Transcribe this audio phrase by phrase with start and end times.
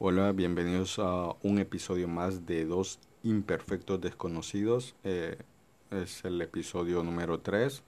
[0.00, 4.94] Hola, bienvenidos a un episodio más de Dos Imperfectos Desconocidos.
[5.02, 5.36] Eh,
[5.90, 7.82] es el episodio número 3.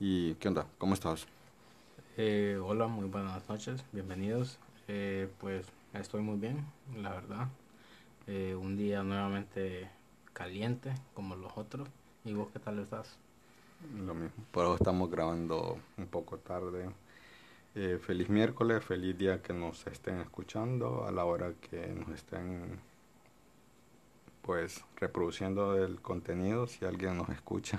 [0.00, 0.66] ¿Y qué onda?
[0.76, 1.26] ¿Cómo estás?
[2.18, 4.58] Eh, hola, muy buenas noches, bienvenidos.
[4.86, 7.48] Eh, pues estoy muy bien, la verdad.
[8.26, 9.88] Eh, un día nuevamente
[10.34, 11.88] caliente como los otros.
[12.26, 13.16] ¿Y vos qué tal estás?
[13.96, 14.44] Lo mismo.
[14.50, 16.90] Por eso estamos grabando un poco tarde.
[17.76, 22.80] Eh, feliz miércoles, feliz día que nos estén escuchando a la hora que nos estén
[24.42, 27.78] pues reproduciendo el contenido si alguien nos escucha.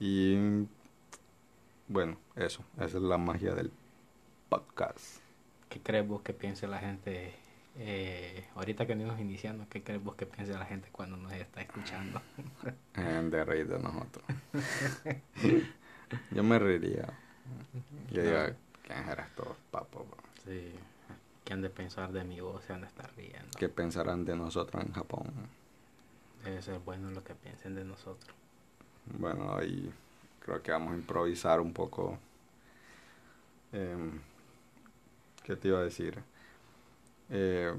[0.00, 0.66] Y
[1.86, 3.70] bueno, eso, esa es la magia del
[4.48, 5.20] podcast.
[5.68, 7.32] ¿Qué crees vos que piense la gente
[7.76, 9.68] eh, ahorita que venimos iniciando?
[9.68, 12.20] ¿Qué crees vos que piense la gente cuando nos está escuchando?
[12.96, 14.24] Eh, de reír de nosotros.
[16.30, 17.23] Yo me reiría.
[18.10, 20.06] Yo diría, ¿quién eres todos, papo?
[20.44, 20.72] Sí.
[21.44, 22.64] ¿Qué han de pensar de mi voz?
[22.64, 23.58] Se han de estar riendo.
[23.58, 25.30] ¿Qué pensarán de nosotros en Japón?
[26.42, 28.34] Debe ser bueno lo que piensen de nosotros.
[29.18, 29.92] Bueno, ahí
[30.40, 32.18] creo que vamos a improvisar un poco.
[33.72, 34.20] Em,
[35.42, 36.18] ¿Qué te iba a decir?
[37.30, 37.74] Eh,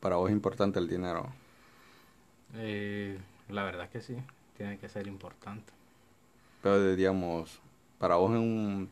[0.00, 1.30] para vos es importante el dinero.
[2.54, 4.16] Eh, la verdad que sí,
[4.56, 5.72] tiene que ser importante.
[6.62, 7.60] Pero digamos,
[8.00, 8.88] para vos es un,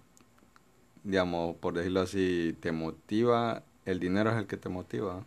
[1.03, 5.25] digamos, por decirlo así, te motiva, el dinero es el que te motiva.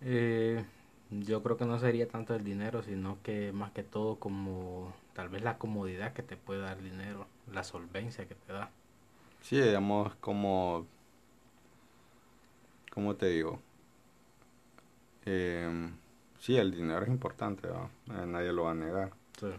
[0.00, 0.64] Eh,
[1.12, 5.28] yo creo que no sería tanto el dinero, sino que más que todo como tal
[5.28, 8.70] vez la comodidad que te puede dar el dinero, la solvencia que te da.
[9.42, 10.86] Sí, digamos, como,
[12.90, 13.60] ¿cómo te digo?
[15.24, 15.92] Em,
[16.40, 17.68] sí, el dinero es importante.
[17.68, 19.12] Eh, nadie lo va a negar.
[19.38, 19.50] Sí.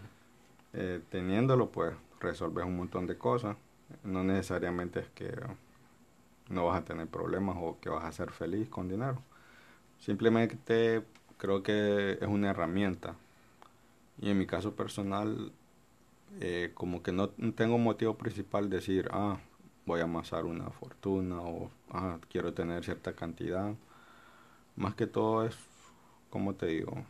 [0.74, 3.58] Eh, teniéndolo, pues, resolves un montón de cosas.
[4.04, 5.34] No necesariamente es que
[6.50, 9.22] no vas a tener problemas o que vas a ser feliz con dinero.
[10.00, 11.04] Simplemente
[11.38, 13.16] creo que es una herramienta.
[14.22, 15.52] Y en mi caso personal,
[16.39, 19.38] eh, como que no tengo motivo principal de decir, ah,
[19.86, 23.73] voy a amasar una fortuna o ah, quiero tener cierta cantidad.
[24.76, 25.58] Más que todo es,
[26.30, 27.04] como te digo,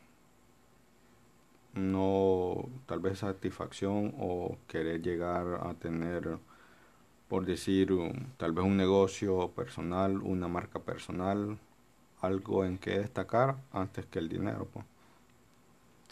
[1.77, 6.39] no tal vez satisfacción o querer llegar a tener,
[7.29, 7.89] por decir,
[8.37, 11.59] tal vez un negocio personal, una marca personal,
[12.21, 14.67] algo en que destacar antes que el dinero.
[14.73, 14.85] Pues.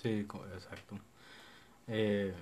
[0.01, 0.99] Sí, exacto.
[1.87, 2.33] Eh,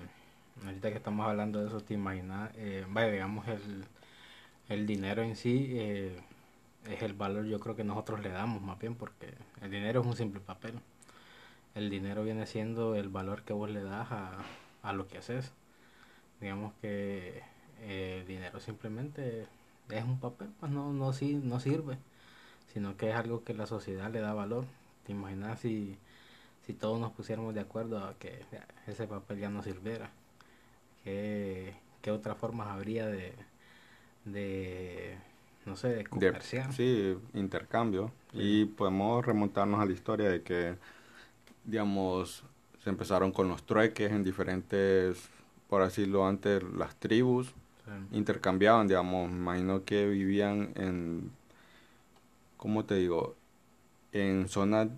[0.64, 3.86] ahorita que estamos hablando de eso, te imaginas, eh, vaya, digamos, el,
[4.68, 6.16] el dinero en sí eh,
[6.86, 10.06] es el valor yo creo que nosotros le damos más bien, porque el dinero es
[10.06, 10.80] un simple papel.
[11.74, 14.38] El dinero viene siendo el valor que vos le das a,
[14.82, 15.52] a lo que haces.
[16.40, 17.42] Digamos que
[17.82, 19.46] eh, el dinero simplemente
[19.90, 21.98] es un papel, pues no, no, si- no sirve,
[22.72, 24.66] sino que es algo que la sociedad le da valor.
[25.06, 25.98] ¿Te imaginas si
[26.66, 28.40] si todos nos pusiéramos de acuerdo a que
[28.88, 30.10] ese papel ya no sirviera,
[31.04, 33.34] ¿qué, qué otras formas habría de,
[34.24, 35.18] de
[35.66, 36.70] no sé, de De, comerciar?
[36.70, 38.12] sí, intercambio.
[38.32, 40.78] Y podemos remontarnos a la historia de que,
[41.64, 42.44] digamos,
[42.82, 45.28] se empezaron con los trueques en diferentes,
[45.68, 47.48] por así decirlo, antes las tribus.
[47.84, 51.30] Sí, intercambiaban, digamos, me imagino que vivían en,
[52.56, 53.34] ¿cómo te digo?
[54.12, 54.88] En zonas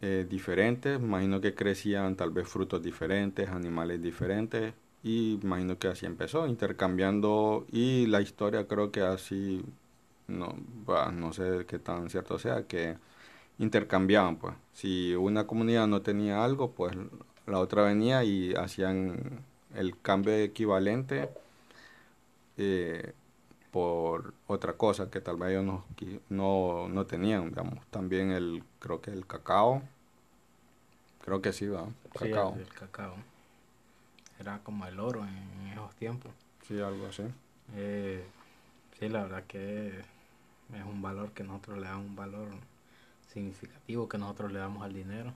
[0.00, 5.78] eh, diferentes, me imagino que crecían tal vez frutos diferentes, animales diferentes, y me imagino
[5.78, 9.64] que así empezó, intercambiando, y la historia creo que así,
[10.28, 10.54] no,
[10.86, 12.96] bah, no sé qué tan cierto sea, que
[13.58, 14.54] intercambiaban, pues.
[14.72, 16.96] Si una comunidad no tenía algo, pues
[17.46, 21.30] la otra venía y hacían el cambio equivalente
[22.56, 23.12] eh,
[23.70, 25.84] por otra cosa que tal vez ellos no,
[26.28, 27.84] no, no tenían, digamos.
[27.86, 29.82] También el, creo que el cacao,
[31.24, 31.86] creo que sí, va,
[32.18, 33.14] sí, el, cacao, el cacao.
[34.38, 36.32] Era como el oro en, en esos tiempos.
[36.66, 37.22] sí, algo así.
[37.74, 38.24] Eh,
[38.98, 42.48] sí, la verdad que es un valor que nosotros le damos, un valor
[43.32, 45.32] significativo que nosotros le damos al dinero.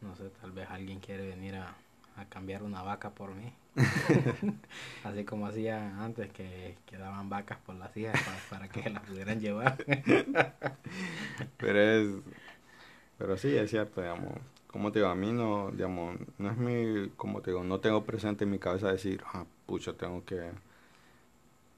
[0.00, 1.74] No sé, tal vez alguien quiere venir a,
[2.16, 3.52] a cambiar una vaca por mí.
[5.04, 9.02] Así como hacían antes que, que daban vacas por las hijas para, para que las
[9.04, 9.78] pudieran llevar.
[11.58, 12.08] Pero es,
[13.18, 14.34] pero sí, es cierto, digamos.
[14.66, 18.04] Como te digo, a mí no, digamos, no es mi, como te digo, no tengo
[18.04, 20.50] presente en mi cabeza decir, ah, pucha, tengo que,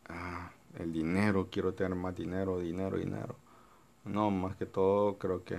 [0.09, 3.37] ah, el dinero, quiero tener más dinero, dinero, dinero.
[4.05, 5.59] No, más que todo creo que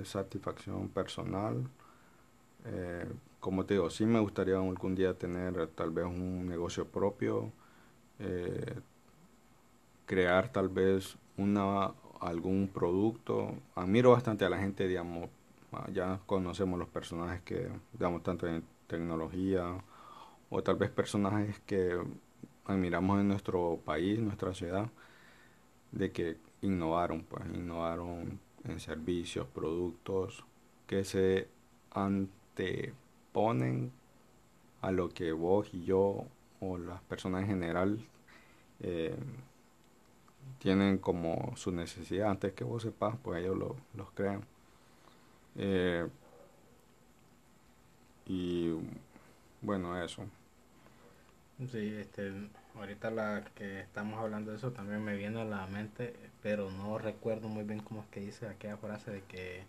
[0.00, 1.64] es satisfacción personal.
[2.64, 3.06] Eh,
[3.40, 7.52] como te digo, sí me gustaría algún día tener tal vez un negocio propio,
[8.20, 8.76] eh,
[10.06, 13.54] crear tal vez una algún producto.
[13.74, 15.28] Admiro bastante a la gente, digamos,
[15.92, 19.76] ya conocemos los personajes que, digamos, tanto en tecnología
[20.50, 21.98] o tal vez personajes que
[22.66, 24.88] admiramos en nuestro país, nuestra ciudad,
[25.92, 30.44] de que innovaron, pues, innovaron en servicios, productos
[30.86, 31.48] que se
[31.92, 33.92] anteponen
[34.80, 36.26] a lo que vos y yo
[36.60, 37.98] o las personas en general
[38.80, 39.16] eh,
[40.58, 44.44] tienen como su necesidad antes que vos sepas, pues ellos lo, los crean.
[45.56, 46.06] Eh,
[48.26, 48.72] y
[49.60, 50.24] bueno, eso.
[51.70, 52.32] Sí, este,
[52.76, 56.98] ahorita la que estamos hablando de eso también me viene a la mente, pero no
[56.98, 59.62] recuerdo muy bien cómo es que dice aquella frase de que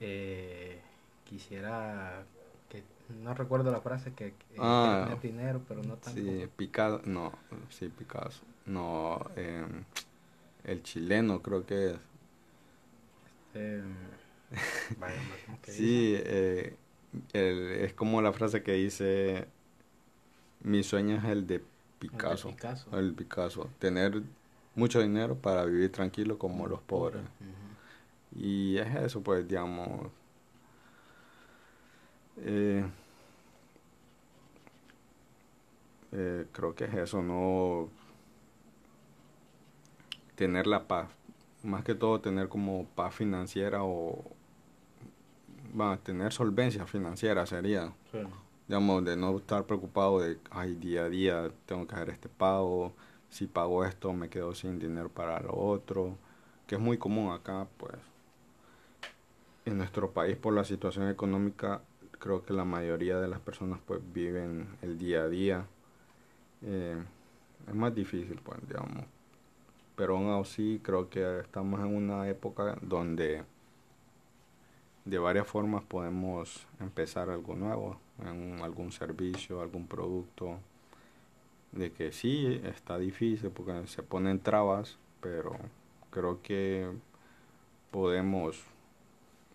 [0.00, 0.80] eh,
[1.24, 2.24] quisiera
[2.68, 2.82] que
[3.22, 6.20] no recuerdo la frase que, ah, dinero, pero no tanto.
[6.20, 7.32] Sí, Picasso, no,
[7.68, 9.84] sí, Picasso, no, em,
[10.64, 11.96] el chileno creo que es.
[13.54, 13.82] Este,
[15.72, 16.76] sí, eh,
[17.32, 19.46] es como la frase que dice,
[20.62, 21.62] mi sueño es el de
[22.08, 22.54] Picasso.
[22.92, 23.68] El, Picasso.
[23.78, 24.22] Tener
[24.74, 27.22] mucho dinero para vivir tranquilo como los pobres.
[28.36, 30.10] Y es eso, pues, digamos.
[32.38, 32.84] Eh,
[36.12, 37.88] eh, creo que es eso, no
[40.34, 41.08] tener la paz.
[41.62, 44.24] Más que todo tener como paz financiera o
[45.78, 47.92] va a tener solvencia financiera sería
[48.68, 52.94] digamos, de no estar preocupado de, ay, día a día tengo que hacer este pago,
[53.28, 56.16] si pago esto me quedo sin dinero para lo otro,
[56.66, 57.94] que es muy común acá, pues.
[59.66, 61.80] En nuestro país, por la situación económica,
[62.18, 65.66] creo que la mayoría de las personas, pues, viven el día a día.
[66.62, 67.02] Eh,
[67.68, 69.04] es más difícil, pues, digamos.
[69.96, 73.44] Pero aún así, creo que estamos en una época donde
[75.04, 80.58] de varias formas podemos empezar algo nuevo en algún servicio, algún producto,
[81.72, 85.56] de que sí, está difícil porque se ponen trabas, pero
[86.10, 86.88] creo que
[87.90, 88.62] podemos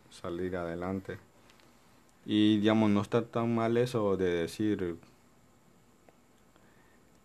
[0.10, 1.18] salir adelante.
[2.26, 4.98] Y digamos, no está tan mal eso de decir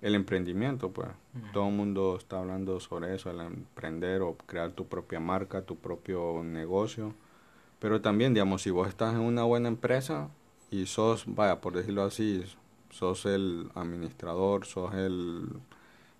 [0.00, 1.09] el emprendimiento, pues.
[1.53, 5.77] Todo el mundo está hablando sobre eso, el emprender o crear tu propia marca, tu
[5.77, 7.15] propio negocio.
[7.79, 10.29] Pero también, digamos, si vos estás en una buena empresa,
[10.71, 12.43] y sos, vaya, por decirlo así,
[12.91, 15.49] sos el administrador, sos el,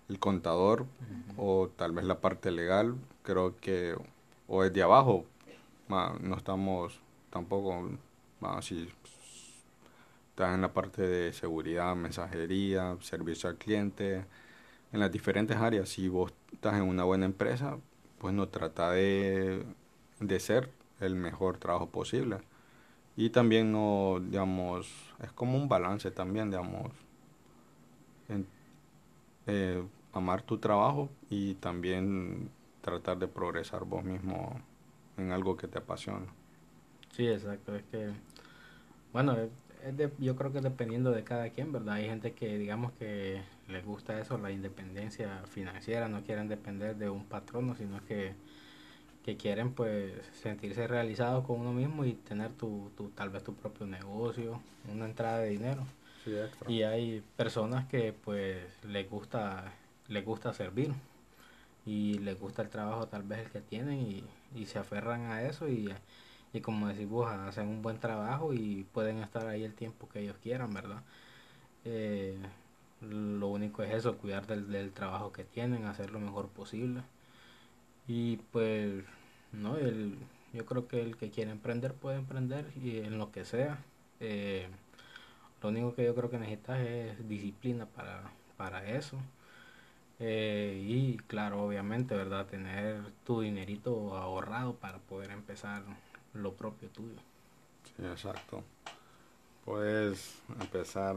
[0.07, 0.85] el contador
[1.37, 3.95] o tal vez la parte legal, creo que,
[4.47, 5.25] o es de abajo,
[5.89, 6.99] no estamos
[7.29, 7.89] tampoco,
[8.61, 8.89] si
[10.29, 14.25] estás en la parte de seguridad, mensajería, servicio al cliente,
[14.93, 17.77] en las diferentes áreas, si vos estás en una buena empresa,
[18.19, 19.65] pues no trata de,
[20.19, 20.69] de ser
[20.99, 22.39] el mejor trabajo posible
[23.17, 24.87] y también no, digamos,
[25.23, 26.91] es como un balance también, digamos,
[29.47, 32.49] eh, amar tu trabajo y también
[32.81, 34.59] tratar de progresar vos mismo
[35.17, 36.25] en algo que te apasiona.
[37.11, 38.09] Sí, exacto, es que,
[39.13, 39.37] bueno,
[39.85, 41.95] es de, yo creo que dependiendo de cada quien, ¿verdad?
[41.95, 47.09] Hay gente que digamos que les gusta eso, la independencia financiera, no quieren depender de
[47.09, 48.33] un patrono, sino que
[49.25, 50.13] que quieren pues
[50.43, 54.61] sentirse realizados con uno mismo y tener tu, tu tal vez tu propio negocio,
[54.93, 55.83] una entrada de dinero.
[56.67, 59.73] y hay personas que pues les gusta,
[60.09, 60.93] les gusta servir
[61.85, 64.23] y les gusta el trabajo tal vez el que tienen y,
[64.55, 65.91] y se aferran a eso y,
[66.53, 70.37] y como decimos hacen un buen trabajo y pueden estar ahí el tiempo que ellos
[70.43, 71.01] quieran, ¿verdad?
[71.85, 72.37] Eh,
[73.01, 77.03] lo único es eso, cuidar del, del trabajo que tienen, hacer lo mejor posible
[78.07, 79.03] y pues,
[79.51, 80.17] no, el,
[80.53, 83.79] yo creo que el que quiere emprender puede emprender y en lo que sea.
[84.19, 84.67] Eh,
[85.61, 88.23] lo único que yo creo que necesitas es disciplina para,
[88.57, 89.17] para eso.
[90.19, 92.45] Eh, y claro, obviamente, ¿verdad?
[92.45, 95.83] Tener tu dinerito ahorrado para poder empezar
[96.33, 97.17] lo propio tuyo.
[97.99, 98.63] Exacto.
[99.65, 101.15] Puedes empezar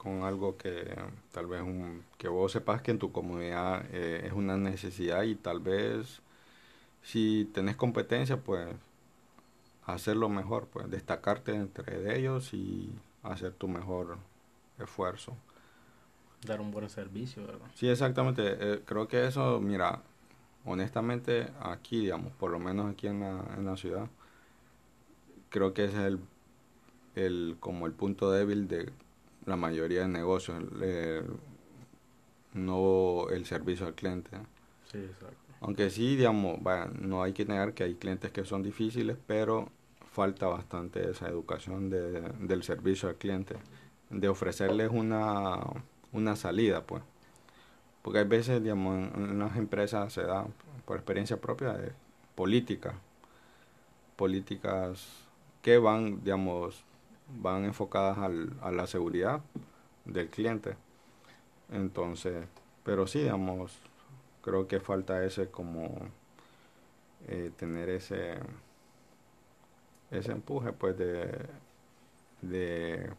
[0.00, 0.96] con algo que
[1.30, 5.34] tal vez un, que vos sepas que en tu comunidad eh, es una necesidad y
[5.34, 6.22] tal vez
[7.02, 8.66] si tenés competencia pues
[9.84, 12.90] hacerlo mejor pues destacarte entre ellos y
[13.22, 14.16] hacer tu mejor
[14.78, 15.36] esfuerzo.
[16.46, 18.56] Dar un buen servicio verdad sí exactamente.
[18.58, 20.00] Eh, creo que eso mira
[20.64, 24.08] honestamente aquí digamos por lo menos aquí en la, en la ciudad
[25.50, 26.20] creo que es el
[27.16, 28.90] el como el punto débil de
[29.50, 30.62] la mayoría de negocios.
[32.54, 34.30] no el servicio al cliente.
[34.90, 35.36] Sí, exacto.
[35.60, 36.58] Aunque sí, digamos,
[37.00, 39.68] no hay que negar que hay clientes que son difíciles, pero
[40.10, 43.56] falta bastante esa educación de, del servicio al cliente,
[44.08, 45.58] de ofrecerles una,
[46.12, 47.02] una salida, pues.
[48.02, 50.46] Porque hay veces, digamos, en, las empresas se da,
[50.86, 51.92] por experiencia propia, de
[52.34, 52.94] política,
[54.16, 55.26] políticas
[55.62, 56.84] que van, digamos,
[57.38, 59.42] van enfocadas al, a la seguridad
[60.04, 60.76] del cliente.
[61.72, 62.46] Entonces,
[62.84, 63.78] pero sí, digamos,
[64.42, 65.90] creo que falta ese como
[67.28, 68.38] eh, tener ese
[70.10, 71.48] ese empuje pues de,
[72.42, 73.10] de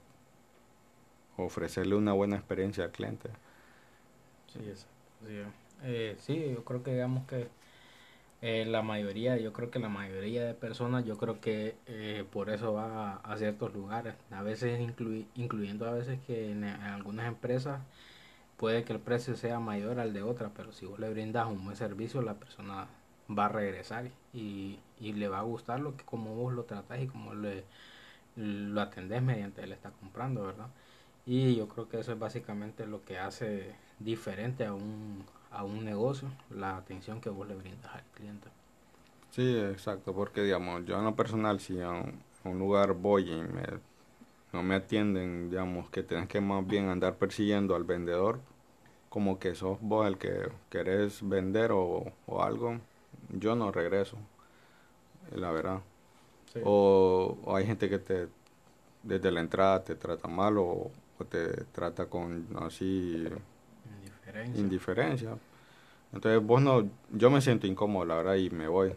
[1.35, 3.29] ofrecerle una buena experiencia al cliente.
[4.53, 4.59] Sí,
[5.25, 5.37] Sí,
[5.83, 7.47] eh, sí yo creo que digamos que
[8.41, 12.49] eh, la mayoría, yo creo que la mayoría de personas, yo creo que eh, por
[12.49, 14.79] eso va a, ciertos lugares, a veces
[15.35, 17.81] incluyendo a veces que en, algunas empresas
[18.57, 21.63] puede que el precio sea mayor al de otra, pero si vos le brindas un
[21.63, 22.87] buen servicio, la persona
[23.29, 27.01] va a regresar y, y le va a gustar lo que como vos lo tratás
[27.01, 27.63] y como le,
[28.35, 30.67] lo atendés mediante él está comprando, ¿verdad?
[31.25, 35.83] Y yo creo que eso es básicamente lo que hace diferente a un, a un
[35.83, 38.47] negocio, la atención que vos le brindas al cliente.
[39.31, 43.63] Sí, exacto, porque digamos, yo en lo personal, si a un, lugar voy y me,
[44.51, 48.39] no me atienden, digamos, que tenés que más bien andar persiguiendo al vendedor,
[49.09, 52.79] como que sos vos el que querés vender o, o algo,
[53.29, 54.17] yo no regreso,
[55.33, 55.81] la verdad.
[56.63, 58.27] O, o, hay gente que te
[59.03, 63.27] desde la entrada te trata mal o, o te trata con así
[64.53, 65.37] indiferencia.
[66.13, 68.93] Entonces vos no, yo me siento incómodo, la verdad, y me voy.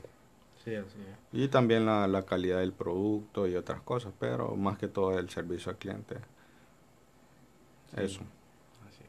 [0.65, 0.99] Sí, así
[1.33, 5.29] Y también la, la calidad del producto y otras cosas, pero más que todo el
[5.29, 6.17] servicio al cliente.
[7.97, 8.25] Eso.
[8.87, 9.05] Así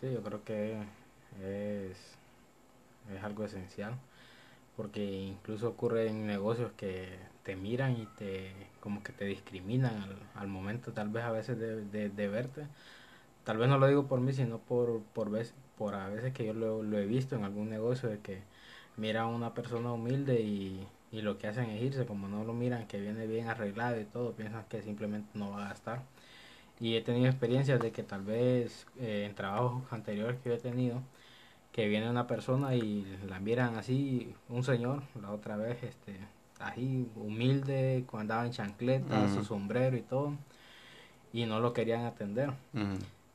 [0.00, 0.78] Sí, yo creo que
[1.42, 1.98] es,
[3.14, 3.94] es algo esencial,
[4.76, 10.16] porque incluso ocurre en negocios que te miran y te como que te discriminan al,
[10.36, 12.66] al momento tal vez a veces de, de verte
[13.48, 16.44] tal vez no lo digo por mí, sino por, por, vez, por a veces que
[16.44, 18.42] yo lo, he visto en algún negocio de que
[18.98, 22.52] mira a una persona humilde y, y lo que hacen es irse, como no lo
[22.52, 26.02] miran que viene bien arreglado y todo, piensan que simplemente no va a gastar.
[26.78, 30.58] Y he tenido experiencias de que tal vez eh, en trabajos anteriores que yo he
[30.58, 31.00] tenido,
[31.72, 36.18] que viene una persona y la miran así, un señor, la otra vez, este,
[36.60, 40.34] ahí humilde, cuando andaba en chancleta, su sombrero y todo,
[41.32, 42.52] y no lo querían atender.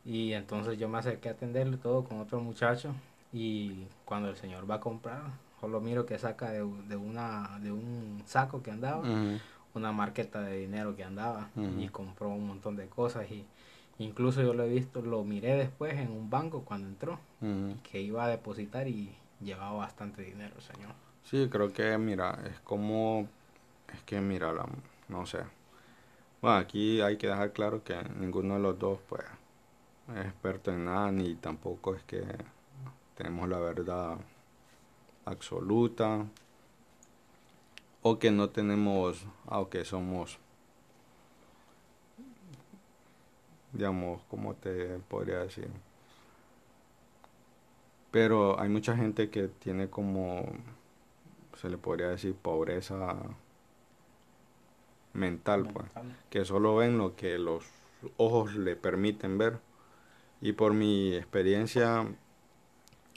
[0.05, 2.93] Y entonces yo me acerqué a atenderle todo con otro muchacho.
[3.31, 5.21] Y cuando el señor va a comprar,
[5.59, 9.03] solo miro que saca de, de una, de un saco que andaba,
[9.73, 13.29] una marqueta de dinero que andaba y compró un montón de cosas.
[13.31, 13.45] Y
[13.97, 17.19] incluso yo lo he visto, lo miré después en un banco cuando entró,
[17.89, 20.91] que iba a depositar y llevaba bastante dinero el señor.
[21.23, 23.27] Sí, creo que mira, es como,
[23.93, 24.67] es que mira, la,
[25.07, 25.39] no sé.
[26.41, 29.23] Bueno, aquí hay que dejar claro que ninguno de los dos pues
[30.09, 32.23] experto en nada ni tampoco es que
[33.15, 34.17] tenemos la verdad
[35.25, 36.25] absoluta
[38.01, 40.37] o que no tenemos, aunque somos,
[43.71, 45.69] digamos, ¿cómo te podría decir?
[48.11, 50.45] Pero hay mucha gente que tiene como,
[51.59, 53.15] se le podría decir, pobreza
[55.13, 55.89] mental, pues,
[56.29, 57.63] que solo ven lo que los
[58.17, 59.59] ojos le permiten ver
[60.43, 62.05] y por mi experiencia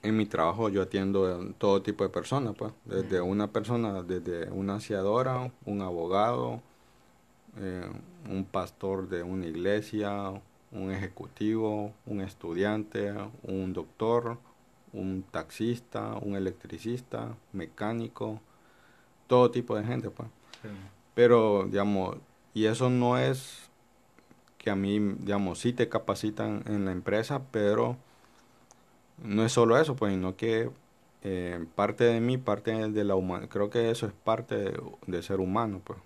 [0.01, 4.77] en mi trabajo yo atiendo todo tipo de personas, pues, desde una persona, desde una
[4.77, 6.63] aseadora, un abogado,
[7.59, 7.91] eh,
[8.31, 10.41] un pastor de una iglesia,
[10.71, 14.39] un ejecutivo, un estudiante, un doctor,
[14.93, 18.41] un taxista, un electricista, mecánico,
[19.27, 20.29] todo tipo de gente, pues.
[21.15, 22.19] Pero, digamos,
[22.55, 23.66] y eso no es
[24.67, 27.97] que a mí, digamos, sí te capacitan en la empresa, pero
[29.23, 30.71] no es solo eso, pues, sino que
[31.23, 34.73] eh, parte de mí, parte de la humanidad, creo que eso es parte
[35.07, 36.01] de, ser humano, pues,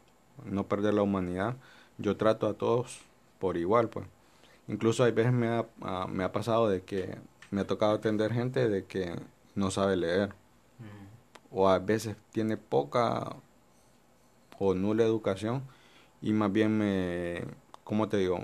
[0.45, 1.57] no perder la humanidad.
[1.97, 3.01] Yo trato a todos
[3.39, 4.07] por igual, pues.
[4.69, 7.17] Incluso hay veces me ha, ah, me ha pasado de que
[7.51, 9.15] me ha tocado atender gente de que
[9.55, 10.35] no sabe leer.
[11.51, 13.37] O a veces tiene poca
[14.59, 15.63] o nula educación
[16.21, 17.45] y más bien me,
[17.91, 18.41] como te digo?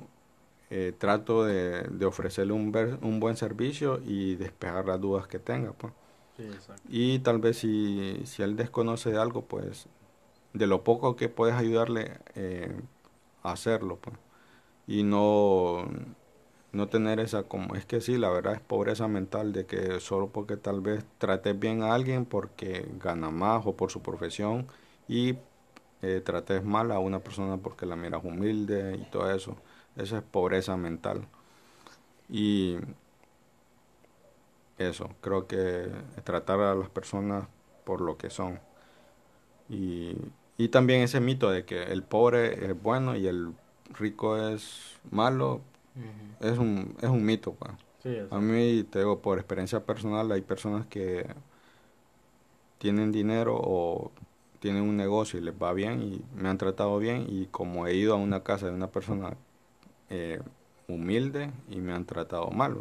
[0.70, 2.72] Eh, trato de, de ofrecerle un,
[3.02, 5.72] un buen servicio y despejar las dudas que tenga.
[5.74, 5.94] Pues.
[6.88, 9.88] y tal vez si, si él desconoce de algo, pues
[10.54, 12.74] de lo poco que puedes ayudarle eh,
[13.42, 13.98] a hacerlo.
[14.00, 14.16] Pues.
[14.88, 15.86] Y no,
[16.72, 20.28] no tener esa como es que sí la verdad es pobreza mental de que solo
[20.30, 24.66] porque tal vez trates bien a alguien porque gana más o por su profesión
[25.08, 25.36] y
[26.02, 29.56] eh, trates mal a una persona porque la miras humilde y todo eso
[29.96, 31.26] eso es pobreza mental
[32.28, 32.76] y
[34.78, 35.88] eso creo que
[36.24, 37.46] tratar a las personas
[37.84, 38.60] por lo que son
[39.68, 40.16] y,
[40.58, 43.52] y también ese mito de que el pobre es bueno y el
[43.98, 45.60] rico es malo
[46.40, 47.52] es, un, es un mito.
[47.54, 47.72] Pues.
[48.30, 51.26] a mí, te digo, por experiencia personal, hay personas que
[52.78, 54.10] tienen dinero o
[54.60, 57.94] tienen un negocio y les va bien y me han tratado bien y como he
[57.94, 59.34] ido a una casa de una persona
[60.10, 60.40] eh,
[60.88, 62.76] humilde y me han tratado mal.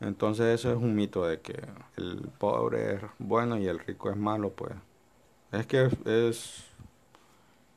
[0.00, 1.62] Entonces eso es un mito de que
[1.96, 4.72] el pobre es bueno y el rico es malo, pues
[5.52, 6.64] es que es,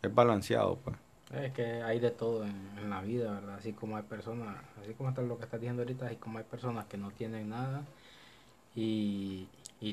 [0.02, 0.96] es balanceado, pues.
[1.34, 3.56] Es que hay de todo en, la vida, ¿verdad?
[3.56, 6.46] Así como hay personas, así como está lo que estás diciendo ahorita, así como hay
[6.46, 7.84] personas que no tienen nada
[8.76, 9.48] y,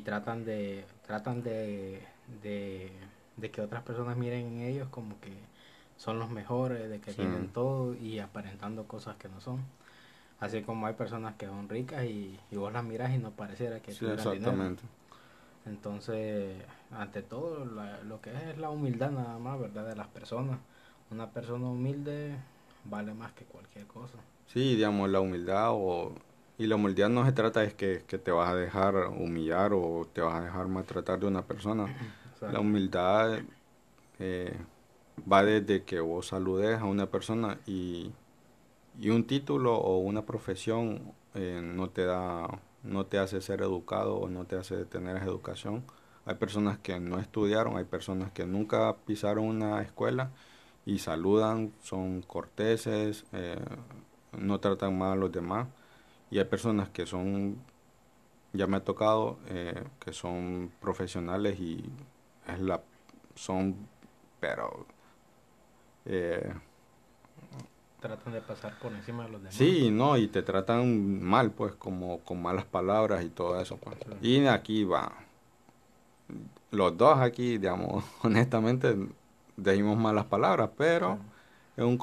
[0.04, 2.00] tratan de tratan de,
[2.43, 2.93] de,
[3.51, 5.33] que otras personas miren en ellos como que
[5.97, 9.61] son los mejores, de que tienen todo y aparentando cosas que no son.
[10.41, 13.93] Así como hay personas que son ricas y, vos las miras y no pareciera que
[13.93, 14.83] sí, exactamente.
[15.65, 16.57] Entonces,
[16.91, 19.87] ante todo, lo que es, es la humildad nada más, ¿verdad?
[19.87, 20.59] De las personas
[21.12, 22.37] una persona humilde
[22.85, 24.19] vale más que cualquier cosa.
[24.47, 26.12] Sí, digamos, la humildad o...
[26.59, 30.21] Y la humildad no se trata de que, te vas a dejar humillar o te
[30.21, 31.87] vas a dejar maltratar de una persona.
[32.50, 33.40] La humildad
[34.18, 34.56] eh,
[35.30, 38.12] va desde que vos saludes a una persona y,
[39.00, 42.49] y un título o una profesión eh, no te da
[42.82, 45.84] no te hace ser educado o no te hace tener esa educación.
[46.25, 50.32] Hay personas que no estudiaron, hay personas que nunca pisaron una escuela
[50.84, 53.61] y saludan, son corteses, eh,
[54.37, 55.68] no tratan mal a los demás.
[56.30, 57.58] Y hay personas que son,
[58.52, 59.38] ya me ha tocado,
[60.00, 61.84] que son profesionales y
[62.48, 62.81] es la,
[63.35, 63.76] son,
[64.40, 64.87] pero...
[66.05, 66.52] Eh,
[68.02, 69.55] tratan de pasar por encima de los demás.
[69.55, 73.78] Sí, no, y te tratan mal, pues, como con malas palabras y todo eso.
[73.78, 73.96] Pues.
[74.20, 75.12] Y aquí va.
[76.70, 78.96] Los dos aquí, digamos, honestamente,
[79.57, 81.18] decimos malas palabras, pero
[81.76, 81.98] es un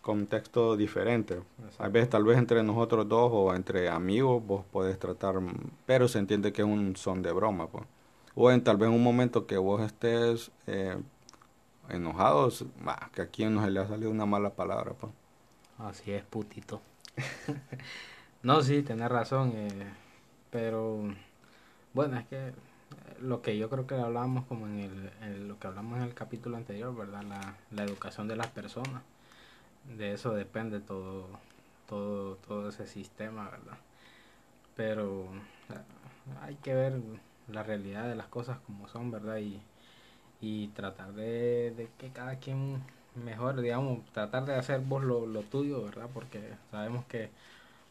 [0.00, 1.40] contexto diferente.
[1.78, 5.34] A veces, tal vez entre nosotros dos o entre amigos, vos podés tratar,
[5.84, 7.66] pero se entiende que es un son de broma.
[7.66, 7.84] Pues.
[8.34, 10.96] O en tal vez un momento que vos estés eh,
[11.88, 12.48] enojado,
[13.14, 14.92] que aquí no se le ha salido una mala palabra.
[14.94, 15.12] Pues.
[15.78, 16.80] Así es, putito.
[18.42, 19.86] no, sí, tenés razón, eh,
[20.50, 21.02] pero
[21.92, 22.52] bueno, es que
[23.20, 26.56] lo que yo creo que hablábamos como en el, lo que hablamos en el capítulo
[26.56, 27.22] anterior, ¿verdad?
[27.22, 29.02] La, la educación de las personas.
[29.96, 31.26] De eso depende todo,
[31.88, 33.78] todo, todo ese sistema, ¿verdad?
[34.76, 35.26] Pero
[36.40, 37.00] hay que ver
[37.52, 39.38] la realidad de las cosas como son, ¿verdad?
[39.38, 39.60] Y,
[40.40, 42.82] y tratar de, que cada quien
[43.14, 46.08] mejor, digamos, tratar de hacer vos lo, lo tuyo, ¿verdad?
[46.12, 47.30] Porque sabemos que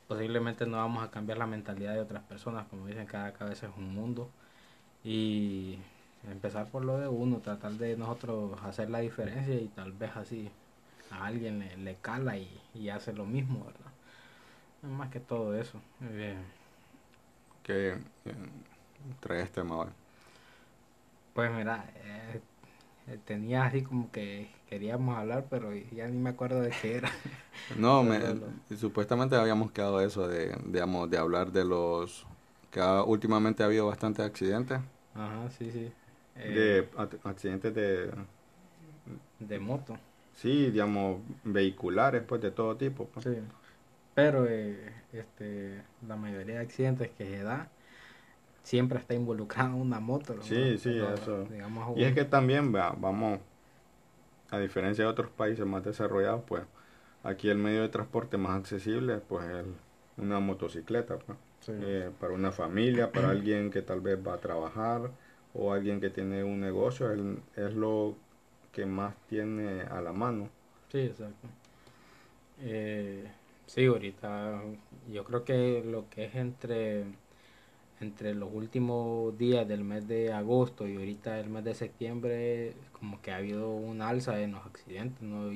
[0.07, 3.73] posiblemente no vamos a cambiar la mentalidad de otras personas, como dicen, cada cabeza es
[3.77, 4.29] un mundo
[5.03, 5.77] y
[6.29, 10.51] empezar por lo de uno, tratar de nosotros hacer la diferencia y tal vez así
[11.11, 14.97] a alguien le, cala y, hace lo mismo, ¿verdad?
[14.97, 15.79] Más que todo eso.
[15.99, 16.43] Bien.
[17.63, 18.35] ¿Qué trae
[19.21, 19.87] este tema?
[21.33, 26.71] Pues mira, eh, tenía así como que queríamos hablar, pero ya ni me acuerdo de
[26.81, 27.09] qué era.
[27.77, 28.19] no, me,
[28.75, 32.25] supuestamente habíamos quedado eso de, digamos, de hablar de los
[32.69, 34.79] que últimamente ha habido bastantes accidentes.
[35.13, 35.91] Ajá, sí, sí.
[36.35, 36.89] de eh,
[37.23, 38.11] accidentes de...
[39.39, 39.97] De moto.
[40.33, 43.05] Sí, digamos, vehiculares, pues, de todo tipo.
[43.05, 43.25] Pues.
[43.25, 43.37] Sí.
[44.13, 47.69] Pero eh, este, la mayoría de accidentes que se da
[48.63, 50.35] siempre está involucrada una moto.
[50.41, 51.47] Sí, sí, eso.
[51.95, 53.39] y es que también, vamos,
[54.49, 56.63] a diferencia de otros países más desarrollados, pues,
[57.23, 59.65] aquí el medio de transporte más accesible, pues, es
[60.17, 61.37] una motocicleta, pues.
[61.67, 65.11] Eh, para una familia, para alguien que tal vez va a trabajar
[65.53, 67.11] o alguien que tiene un negocio,
[67.55, 68.15] es, lo
[68.71, 70.49] que más tiene a la mano.
[70.91, 71.47] Sí, exacto.
[72.61, 73.29] Eh,
[73.67, 74.63] sí, ahorita
[75.11, 77.05] yo creo que lo que es entre
[78.01, 83.21] entre los últimos días del mes de agosto y ahorita el mes de septiembre como
[83.21, 85.51] que ha habido un alza en los accidentes no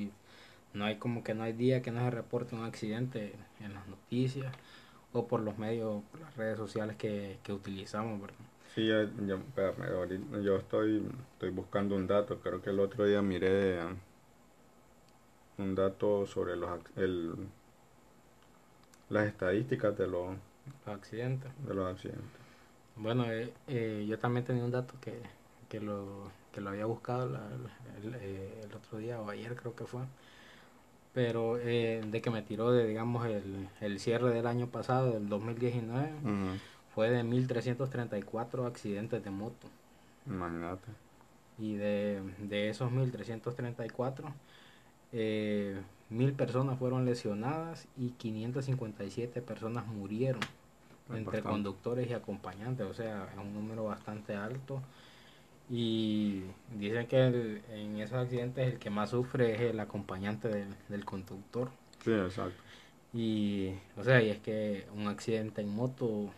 [0.74, 3.86] no hay como que no hay día que no se reporte un accidente en las
[3.88, 4.52] noticias
[5.12, 8.36] o por los medios, por las redes sociales que, utilizamos, ¿verdad?
[8.74, 13.78] Sí, yo, yo estoy, estoy buscando un dato, creo que el otro día miré
[15.56, 17.34] un dato sobre los, el,
[19.08, 20.36] las estadísticas de los,
[20.86, 21.50] accidentes.
[21.66, 22.24] De los accidentes.
[22.96, 25.20] Bueno, eh, eh, yo también tenía un dato que,
[25.68, 27.26] que, lo, que lo había buscado
[28.02, 30.02] el, el, otro día o ayer creo que fue
[31.16, 35.30] pero eh, de que me tiró de, digamos, el, el cierre del año pasado, del
[35.30, 36.10] 2019,
[36.94, 39.66] fue de 1.334 accidentes de moto.
[40.26, 40.90] Imagínate.
[41.58, 44.30] Y de, de esos 1.334,
[45.12, 50.40] eh, mil personas fueron lesionadas y 557 personas murieron
[51.12, 54.82] entre conductores y acompañantes, o sea, es un número bastante alto
[55.68, 56.42] y
[56.78, 60.48] dicen que en esos accidentes el que más sufre es el acompañante
[60.88, 61.70] del, conductor.
[62.04, 62.60] Sí, exacto.
[63.12, 66.30] Y, o sea, y es que un accidente en moto,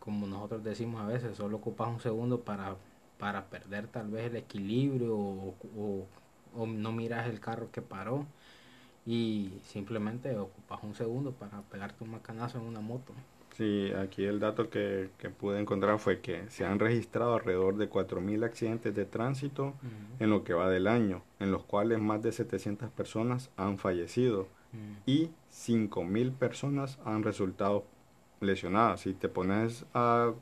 [0.00, 2.76] como nosotros decimos a veces, solo ocupas un segundo para,
[3.18, 6.06] para perder tal vez el equilibrio o,
[6.56, 8.26] o no miras el carro que paró
[9.04, 13.12] y simplemente ocupas un segundo para pegarte un macanazo en una moto.
[13.56, 18.44] Sí, aquí el dato que, pude encontrar fue que se han registrado alrededor de 4.000
[18.44, 19.74] accidentes de tránsito
[20.18, 24.48] en lo que va del año, en los cuales más de 700 personas han fallecido
[25.04, 27.84] y 5.000 personas han resultado
[28.40, 29.00] lesionadas.
[29.00, 30.32] Si te pones a,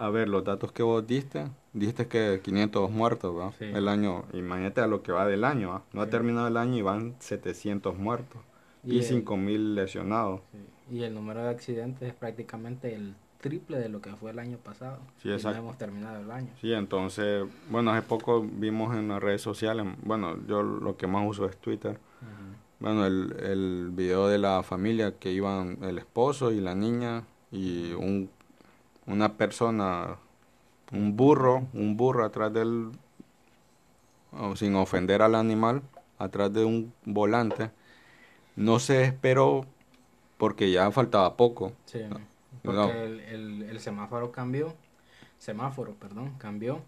[0.00, 3.52] a ver los datos que vos diste, diste que 500 muertos ¿va?
[3.60, 6.82] el año, imagínate a lo que va del año, no ha terminado el año y
[6.82, 8.40] van 700 muertos
[8.82, 10.40] y, y 5.000 lesionados.
[10.90, 14.56] Y el número de accidentes es prácticamente el triple de lo que fue el año
[14.56, 15.00] pasado.
[15.22, 15.58] Sí, exacto.
[15.58, 16.48] no hemos terminado el año.
[16.62, 21.28] Sí, entonces, bueno, hace poco vimos en las redes sociales, bueno, yo lo que más
[21.28, 21.98] uso es Twitter.
[22.78, 27.92] Bueno, el, el video de la familia que iban el esposo y la niña y
[27.92, 28.30] un,
[29.10, 30.16] una persona,
[30.92, 32.92] un burro, un burro atrás del,
[34.54, 35.82] sin ofender al animal,
[36.18, 37.70] atrás de un volante.
[38.56, 39.66] No se esperó
[40.38, 41.72] porque ya faltaba poco.
[41.84, 42.00] Sí,
[42.62, 44.74] porque el, el, semáforo cambió,
[45.38, 46.82] semáforo, perdón, cambió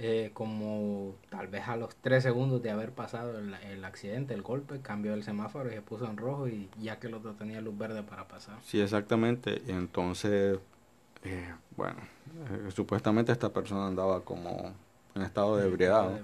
[0.00, 4.80] eh, como tal vez a los tres segundos de haber pasado el, accidente, el golpe,
[4.80, 7.76] cambió el semáforo y se puso en rojo y ya que el otro tenía luz
[7.76, 8.58] verde para pasar.
[8.62, 9.60] Sí, exactamente.
[9.66, 10.58] Entonces,
[11.24, 11.96] eh, bueno,
[12.50, 14.72] eh, supuestamente esta persona andaba como
[15.14, 16.20] en estado de ebriedad.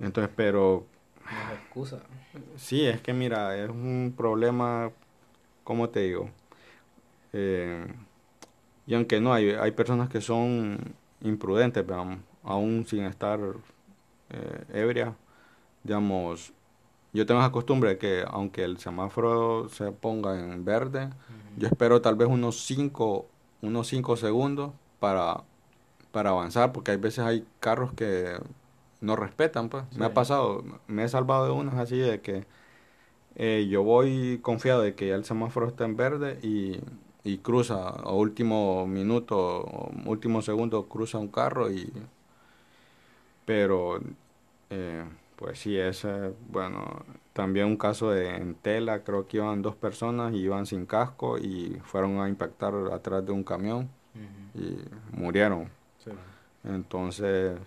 [0.00, 0.86] Entonces, pero...
[1.24, 2.00] No es excusa.
[2.56, 4.90] Sí, es que mira, es un problema
[5.68, 6.30] ¿cómo te digo?
[7.34, 7.86] Eh,
[8.86, 10.78] y aunque no, hay, hay personas que son
[11.20, 11.84] imprudentes,
[12.42, 13.38] aún sin estar
[14.30, 15.14] eh, ebria,
[15.84, 16.54] digamos,
[17.12, 21.10] yo tengo la costumbre de que aunque el semáforo se ponga en verde,
[21.58, 23.28] yo espero tal vez unos 5
[23.62, 25.42] unos cinco segundos para,
[26.12, 28.38] para avanzar, porque hay veces hay carros que
[29.00, 29.84] no respetan, pues.
[29.96, 32.46] Me ha pasado, me he salvado de unas así de que
[33.36, 36.80] eh, yo voy confiado de que ya el semáforo está en verde y,
[37.24, 41.92] y cruza a último minuto, último segundo cruza un carro y
[43.44, 44.00] pero
[44.70, 45.04] eh,
[45.38, 46.04] pues sí es
[46.48, 50.84] bueno también un caso de en tela creo que iban dos personas y iban sin
[50.84, 53.88] casco y fueron a impactar atrás de un camión
[54.54, 54.78] y
[55.16, 55.70] murieron.
[56.64, 57.58] Entonces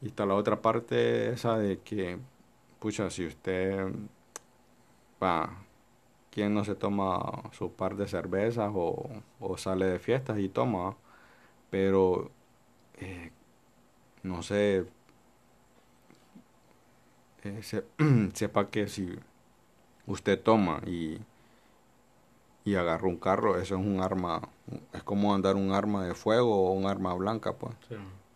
[0.00, 2.18] y está la otra parte esa de que
[2.78, 3.92] pucha si usted
[6.30, 9.22] ¿quién no se toma su par de cervezas o,
[9.56, 10.96] sale de fiestas y toma?
[11.70, 12.30] Pero,
[13.00, 13.30] eh,
[14.22, 14.86] no sé,
[17.44, 17.60] eh,
[18.34, 19.18] sepa que si
[20.06, 21.18] usted toma y,
[22.64, 24.42] y agarra un carro, eso es un arma,
[24.92, 27.74] es como andar un arma de fuego o un arma blanca, pues.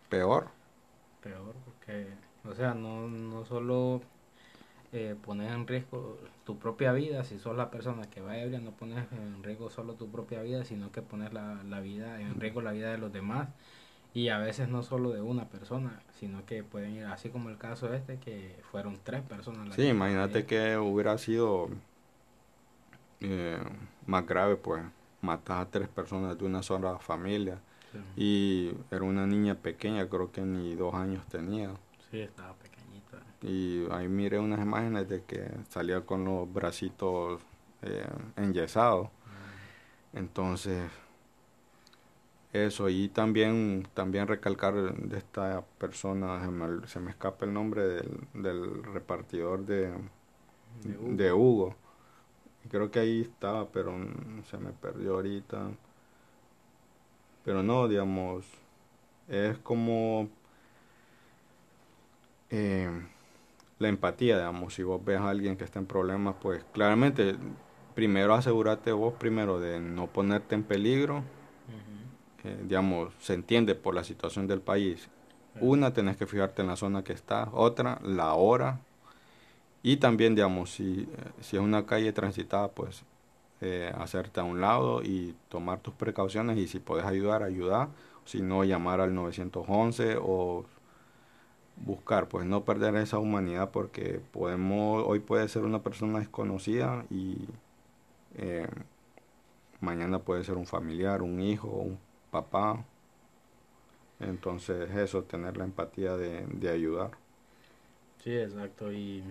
[0.09, 0.47] Peor.
[1.21, 2.07] Peor, porque,
[2.45, 4.01] o sea, no, no solo
[4.91, 8.71] eh, pones en riesgo tu propia vida, si sos la persona que va ebria, no
[8.71, 12.61] pones en riesgo solo tu propia vida, sino que pones la, la vida en riesgo
[12.61, 13.49] la vida de los demás
[14.13, 17.57] y a veces no solo de una persona, sino que pueden ir, así como el
[17.57, 19.67] caso este, que fueron tres personas.
[19.67, 21.69] Las sí, imagínate que hubiera sido
[23.21, 23.59] eh,
[24.05, 24.83] más grave, pues,
[25.21, 27.59] matar a tres personas de una sola familia.
[28.15, 31.71] Y era una niña pequeña, creo que ni dos años tenía.
[32.11, 32.79] Sí, estaba pequeña
[33.41, 37.41] y ahí miré unas imágenes de que salía con los bracitos
[37.81, 39.09] eh, enyesados.
[40.13, 40.89] Entonces,
[42.53, 46.41] eso, y también, también recalcar de esta persona,
[46.87, 49.93] se me, escapa el nombre del, del repartidor de,
[50.83, 51.75] de Hugo.
[52.69, 53.95] Creo que ahí estaba, pero
[54.49, 55.71] se me perdió ahorita.
[57.43, 58.45] Pero no, digamos,
[59.27, 60.29] es como...
[62.51, 62.89] Eh,
[63.79, 67.35] la empatía, digamos, si vos ves a alguien que está en problemas, pues claramente
[67.95, 71.23] primero asegúrate vos primero de no ponerte en peligro.
[72.43, 75.09] Eh, digamos, se entiende por la situación del país.
[75.59, 77.49] Una, tenés que fijarte en la zona que está.
[77.53, 78.79] Otra, la hora.
[79.83, 81.07] Y también, digamos, si,
[81.41, 83.03] si es una calle transitada, pues
[83.61, 87.89] eh, hacerte a un lado y tomar tus precauciones y si puedes ayudar, ayudar.
[88.25, 90.65] Si no, llamar al 911 o
[91.77, 97.47] buscar, pues no perder esa humanidad porque podemos, hoy puede ser una persona desconocida y
[98.35, 98.67] eh,
[99.81, 101.99] mañana puede ser un familiar, un hijo, un
[102.31, 102.85] papá.
[104.19, 107.17] Entonces eso, tener la empatía de, de ayudar.
[108.23, 108.91] Sí, exacto.
[108.91, 109.23] Y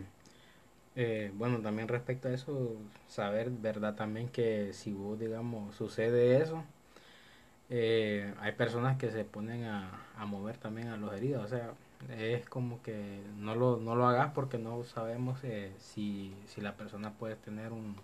[0.97, 3.95] eh, bueno, también respecto a eso, saber, ¿verdad?
[3.97, 6.65] También que si vos, digamos, sucede eso,
[7.71, 11.45] eh, hay personas que se ponen a, a mover también a los heridos.
[11.45, 11.75] O sea,
[12.19, 16.77] es como que no lo, no lo hagas porque no sabemos eh, si, si la
[16.77, 17.97] persona puede tener un,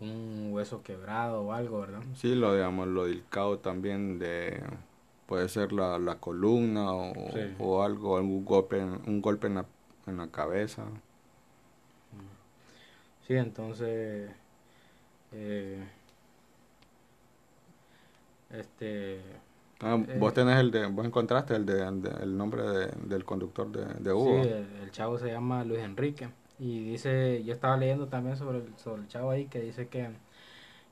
[0.00, 2.02] un hueso quebrado o algo, ¿verdad?
[2.14, 4.62] Sí, lo digamos, lo delicado también de
[5.26, 7.12] puede ser la, la columna o,
[7.58, 9.66] o algo, algún golpe, un golpe en la,
[10.06, 10.84] en la cabeza.
[13.26, 14.30] Sí, entonces
[15.32, 15.82] eh,
[18.50, 19.20] este
[19.80, 23.70] Ah, eh, vos tenés el de, vos encontraste el de, el nombre de, del conductor
[23.70, 24.42] de, de Hugo.
[24.44, 28.76] Sí, el, chavo se llama Luis Enrique y dice, yo estaba leyendo también sobre el,
[28.78, 30.08] sobre el chavo ahí que dice que,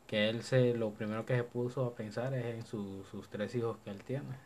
[0.07, 3.79] que él se, lo primero que se puso a pensar es en sus tres hijos
[3.85, 4.37] que él tiene,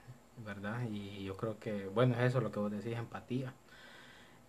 [0.45, 0.83] ¿verdad?
[0.91, 3.53] Y yo creo que, bueno, es eso lo que vos decís, empatía.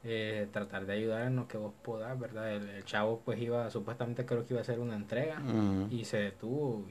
[0.03, 2.51] Eh, tratar de ayudar en lo que vos podás, ¿verdad?
[2.53, 5.41] El, chavo pues iba, supuestamente creo que iba a hacer una entrega
[5.89, 6.85] y se detuvo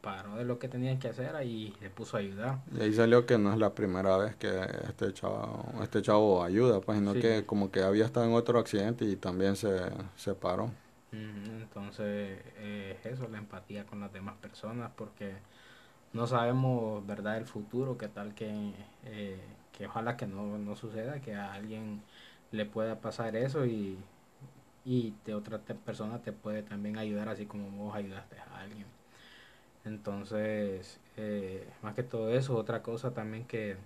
[0.00, 2.60] paró de lo que tenía que hacer y le puso a ayudar.
[2.72, 4.48] Y ahí salió que no es la primera vez que
[4.88, 9.04] este chavo, este chavo ayuda, pues, sino que como que había estado en otro accidente
[9.04, 9.80] y también se,
[10.16, 10.70] se paró.
[11.12, 15.34] Entonces, eh, eso, la empatía con las demás personas, porque
[16.12, 19.40] no sabemos, ¿verdad?, el futuro, qué tal que, eh,
[19.72, 22.02] que ojalá que no, no suceda, que a alguien
[22.52, 23.98] le pueda pasar eso y,
[24.84, 28.86] y de otra persona te puede también ayudar así como vos ayudaste a alguien.
[29.84, 33.76] Entonces, eh, más que todo eso, otra cosa también que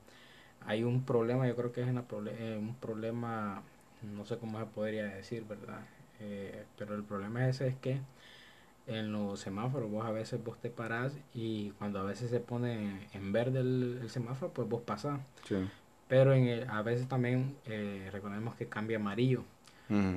[0.67, 3.63] hay un problema, yo creo que es eh, un problema,
[4.03, 5.81] no sé cómo se podría decir, ¿verdad?
[6.21, 8.01] Eh, pero el problema ese es que
[8.87, 13.09] en los semáforos vos a veces vos te parás y cuando a veces se pone
[13.13, 15.21] en verde el, semáforo, pues vos pasás.
[16.09, 17.57] Pero en a veces también
[18.13, 19.45] recordemos que cambia amarillo.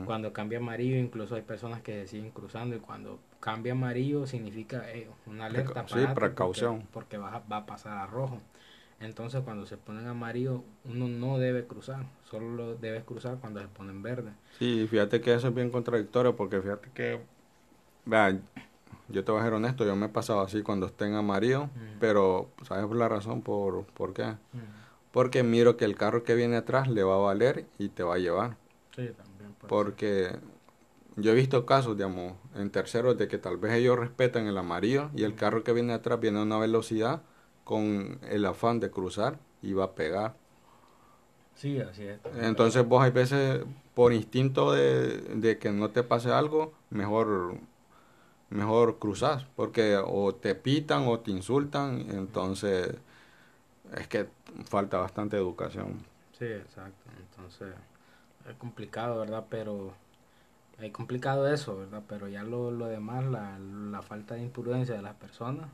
[0.06, 5.10] Cuando cambia amarillo, incluso hay personas que siguen cruzando y cuando cambia amarillo significa eh,
[5.26, 6.88] una alerta para precaución.
[6.92, 8.40] Porque, va, a pasar a rojo.
[9.00, 13.68] Entonces, cuando se ponen amarillo, uno no debe cruzar, solo lo debes cruzar cuando se
[13.68, 14.32] ponen verde.
[14.58, 17.20] Sí, fíjate que eso es bien contradictorio porque fíjate que,
[18.06, 18.40] vea,
[19.10, 21.70] yo te voy a ser honesto, yo me he pasado así cuando esté en amarillo,
[22.00, 24.34] pero ¿sabes la razón por, por qué?
[25.12, 28.16] Porque miro que el carro que viene atrás le va a valer y te va
[28.16, 28.58] a llevar.
[28.96, 30.36] Sí, también porque
[31.18, 35.12] yo he visto casos, digamos, en terceros de que tal vez ellos respetan el amarillo
[35.16, 37.24] y el carro que viene atrás viene a una velocidad
[37.66, 40.38] con el afán de cruzar y va a pegar.
[41.56, 42.20] Sí, así es.
[42.36, 47.60] Entonces vos hay veces por instinto de, de que no te pase algo, mejor
[48.50, 52.96] mejor cruzas, porque o te pitan o te insultan, entonces
[53.96, 54.28] es que
[54.66, 56.06] falta bastante educación.
[56.32, 57.10] Sí, exacto.
[57.20, 57.76] Entonces,
[58.50, 59.48] es complicado, ¿verdad?
[59.50, 59.94] Pero
[60.80, 62.04] es complicado eso, ¿verdad?
[62.08, 65.70] Pero ya lo, lo demás, la, la falta de imprudencia de las personas,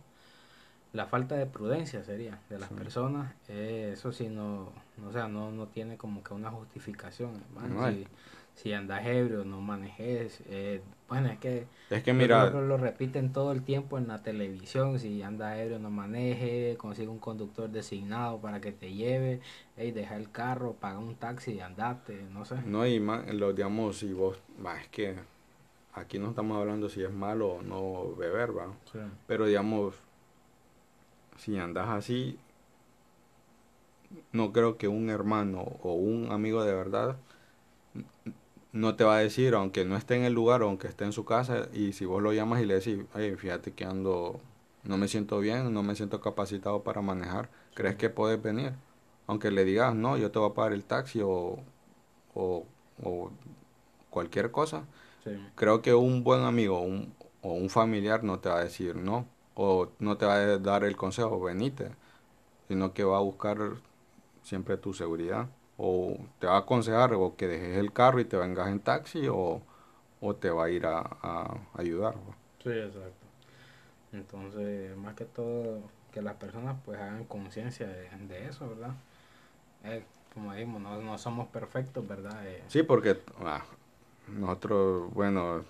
[0.93, 5.27] la falta de prudencia sería de las personas, eh, eso sí no, no, o sea,
[5.27, 7.31] no, no tiene como que una justificación.
[7.89, 8.07] Si,
[8.55, 10.41] si andas ebrio, no manejes.
[10.47, 10.81] Eh,
[11.13, 14.97] bueno, es que, es que mira, lo, repiten todo el tiempo en la televisión.
[14.97, 16.75] Si andas ebrio, no maneje.
[16.79, 19.39] Consigue un conductor designado para que te lleve.
[19.77, 22.55] Hey, deja el carro, paga un taxi y andate, no sé.
[22.65, 25.13] No, y más, lo, digamos, si vos, va, es que
[25.93, 28.73] aquí no estamos hablando si es malo o no beber, va.
[29.27, 29.93] Pero digamos,
[31.37, 32.39] si andas así,
[34.31, 37.17] no creo que un hermano o un amigo de verdad
[38.73, 41.13] no te va a decir, aunque no esté en el lugar o aunque esté en
[41.13, 44.41] su casa, y si vos lo llamas y le decís, oye, fíjate que ando,
[44.83, 48.73] no me siento bien, no me siento capacitado para manejar, ¿crees que puedes venir?
[49.27, 51.59] Aunque le digas, no, yo te voy a pagar el taxi o,
[52.35, 52.65] o,
[54.09, 54.85] cualquier cosa,
[55.55, 59.25] creo que un buen amigo un, o un familiar no te va a decir no,
[59.55, 61.91] o no te va a dar el consejo, venite,
[62.67, 63.57] sino que va a buscar
[64.43, 68.37] siempre tu seguridad o te va a aconsejar o que dejes el carro y te
[68.37, 69.61] vengas en taxi o,
[70.39, 72.15] te va a ir a, ayudar.
[72.63, 73.27] Sí, exacto.
[74.13, 75.81] Entonces, más que todo,
[76.11, 78.93] que las personas pues hagan conciencia de, eso, ¿verdad?
[79.83, 82.47] Eh, como dijimos, no, no somos perfectos, ¿verdad?
[82.47, 83.63] Eh, sí, porque ah,
[84.27, 85.63] nosotros, bueno,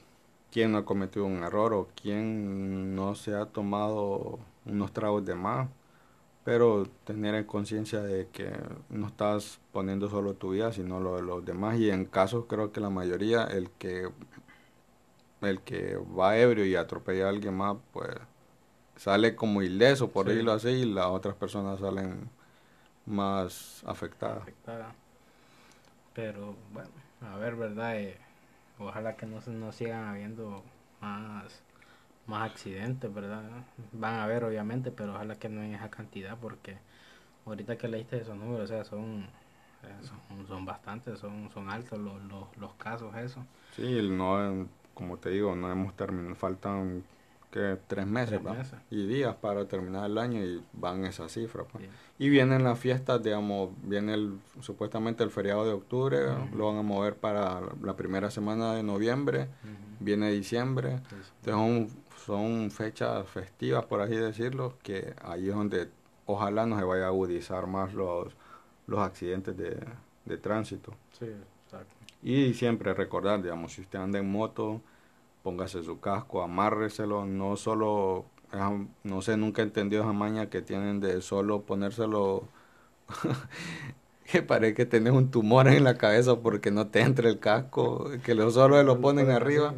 [0.51, 5.35] ¿quién no ha cometido un error o quién no se ha tomado unos tragos de
[5.35, 5.67] más?
[6.43, 8.51] Pero tener en conciencia de que
[8.89, 11.79] no estás poniendo solo tu vida, sino lo de los demás.
[11.79, 14.09] Y en casos creo que la mayoría, el que
[15.41, 18.09] el que va ebrio y atropella a alguien más, pues
[18.95, 22.29] sale como ileso, por decirlo así, y las otras personas salen
[23.05, 24.43] más afectadas.
[26.13, 26.89] Pero bueno,
[27.21, 27.99] a ver, ¿verdad?
[27.99, 28.17] Eh,
[28.79, 30.63] ojalá que no, no sigan habiendo
[31.01, 31.61] más,
[32.27, 33.43] más accidentes, ¿verdad?
[33.91, 36.77] Van a haber, obviamente, pero ojalá que no en esa cantidad, porque
[37.45, 39.27] ahorita que leíste esos números, o sea, son,
[40.01, 43.45] son, son bastantes, son, son altos los, los, los casos, eso.
[43.75, 47.03] Sí, no, como te digo, no hemos terminado, faltan
[47.53, 48.41] que tres meses,
[48.89, 51.67] y días para terminar el año y van esas cifras.
[51.71, 51.85] Pues.
[52.17, 56.17] Y vienen las fiestas, digamos, viene el, supuestamente el feriado de octubre,
[56.55, 59.49] lo van a mover para la primera semana de noviembre,
[59.99, 60.99] viene diciembre,
[61.43, 65.89] entonces son, fechas festivas, por así decirlo, que ahí es donde
[66.25, 68.33] ojalá no se vaya a agudizar más los,
[68.87, 69.77] los accidentes de,
[70.25, 70.93] de tránsito.
[71.17, 71.25] Sí,
[71.65, 71.93] exacto.
[72.21, 74.81] Y siempre recordar, digamos, si usted anda en moto,
[75.43, 78.25] póngase su casco, amárreselo, no solo,
[79.03, 82.47] no sé, nunca he entendido esa maña que tienen de solo ponérselo,
[84.31, 88.09] que parece que tenés un tumor en la cabeza porque no te entra el casco,
[88.23, 89.75] que lo solo lo ponen arriba,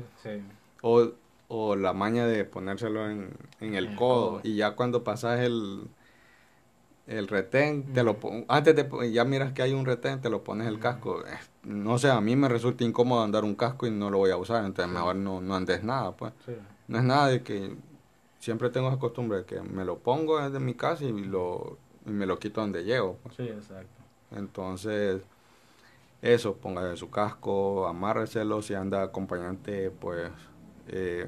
[0.84, 1.12] o,
[1.48, 5.88] o la maña de ponérselo en, en el codo, y ya cuando pasas el
[7.08, 10.68] el retén, te lo antes de ya miras que hay un retén, te lo pones
[10.68, 11.24] el casco.
[11.64, 14.38] No sé, a mí me resulta incómodo andar un casco y no lo voy a
[14.38, 16.34] usar, entonces mejor no, no andes nada, pues.
[16.88, 17.76] No es nada de que
[18.40, 21.78] siempre tengo esa costumbre de que me lo pongo desde mi casa y lo
[22.08, 23.18] y me lo quito donde llego.
[23.24, 23.36] Pues.
[23.36, 24.02] Sí, exacto.
[24.32, 25.22] Entonces,
[26.22, 30.32] eso, póngase su casco, amárreselo, si anda acompañante, pues
[30.88, 31.28] eh,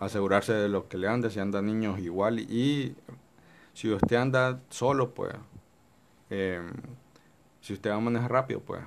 [0.00, 2.94] asegurarse de lo que le ande, si anda niños igual y
[3.72, 5.34] si usted anda solo, pues,
[6.30, 6.72] em,
[7.60, 8.82] si usted va a manejar rápido, pues,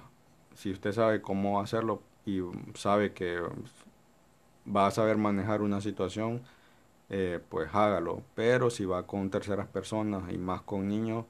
[0.56, 2.42] si usted sabe cómo hacerlo y
[2.76, 3.40] sabe que
[4.76, 6.42] va a saber manejar una situación,
[7.10, 8.24] eh, pues hágalo.
[8.36, 11.26] Pero si va con terceras personas y más con niños,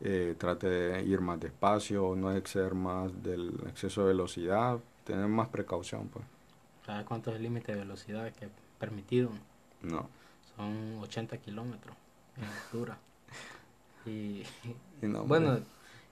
[0.00, 5.48] eh, trate de ir más despacio, no exceder más del exceso de velocidad, tener más
[5.48, 6.08] precaución.
[6.08, 6.24] Pues.
[6.86, 9.30] ¿Sabes cuánto es el límite de velocidad que permitido?
[9.82, 10.08] No.
[10.56, 11.96] Son 80 kilómetros
[12.72, 12.96] dura.
[14.06, 14.44] Y,
[15.26, 15.58] bueno,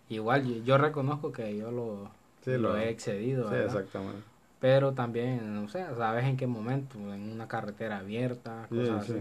[0.08, 2.10] igual yo, reconozco que yo lo,
[2.44, 3.48] lo, he excedido.
[3.48, 4.22] Sí, exactamente.
[4.60, 9.18] Pero también, no sé, sabes en qué momento, en una carretera abierta, cosas así.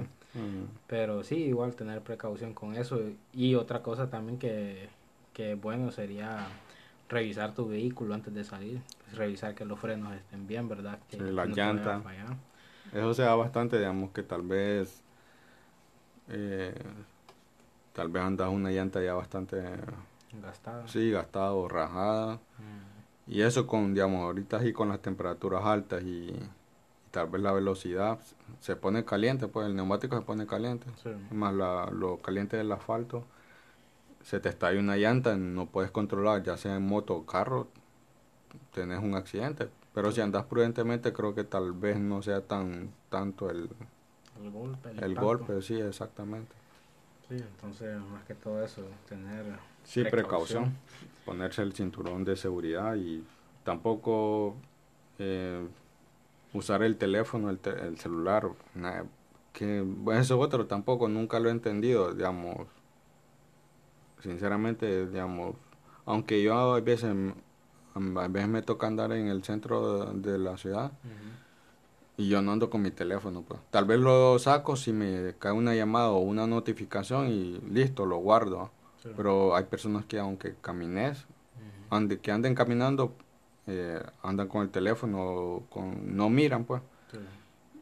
[0.87, 2.99] Pero sí, igual tener precaución con eso.
[3.31, 4.89] Y otra cosa también que,
[5.33, 6.47] que bueno sería
[7.13, 8.81] revisar tu vehículo antes de salir.
[9.13, 10.99] revisar que los frenos estén bien, ¿verdad?
[11.09, 12.01] Que, la llanta.
[12.91, 15.01] Eso se da bastante, digamos, que tal vez
[16.29, 16.73] eh,
[17.93, 19.63] tal vez andas una llanta ya bastante
[20.41, 20.87] gastada.
[20.87, 22.35] Sí, gastada o rajada.
[22.35, 23.31] Mm.
[23.31, 26.35] Y eso con, digamos, ahorita así con las temperaturas altas y,
[27.13, 28.17] tal vez la velocidad
[28.59, 30.87] se pone caliente, pues el neumático se pone caliente.
[31.31, 33.23] Más la, lo caliente del asfalto,
[34.23, 37.67] se te estalla una llanta, no puedes controlar, ya sea en moto o carro,
[38.73, 39.69] tenés un accidente.
[39.93, 43.69] Pero si andas prudentemente, creo que tal vez no sea tan tanto el,
[44.41, 44.89] el golpe.
[44.99, 46.55] El, golpe, sí, exactamente.
[47.29, 49.45] Sí, entonces más que todo eso, tener...
[49.83, 50.73] Sí, precaución.
[51.25, 53.23] ponerse el cinturón de seguridad y
[53.63, 54.55] tampoco
[55.19, 55.67] eh,
[56.53, 58.49] usar el teléfono, el, el celular,
[59.51, 62.67] que bueno, eso otro tampoco, nunca lo he entendido, digamos,
[64.23, 65.55] sinceramente, digamos,
[66.05, 67.13] aunque yo a veces,
[67.95, 70.91] a veces me toca andar en el centro de, la ciudad,
[72.15, 73.59] y yo no ando con mi teléfono, pues.
[73.71, 78.17] Tal vez lo saco si me cae una llamada o una notificación y listo, lo
[78.17, 78.71] guardo.
[79.17, 81.25] Pero hay personas que aunque camines,
[82.21, 83.13] que anden caminando,
[83.67, 86.81] eh, andan con el teléfono, con, no miran, pues.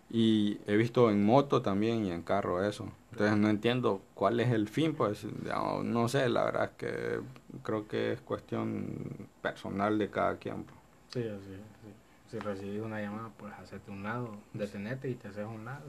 [0.10, 2.92] Y he visto en moto también y en carro eso.
[3.12, 7.20] Entonces no entiendo cuál es el fin, pues no sé, la verdad es que
[7.62, 10.64] creo que es cuestión personal de cada quien.
[10.64, 10.80] Pues.
[11.10, 11.60] Sí, así
[12.32, 15.84] si recibís una llamada, pues hacerte un lado, detenerte y te haces un lado.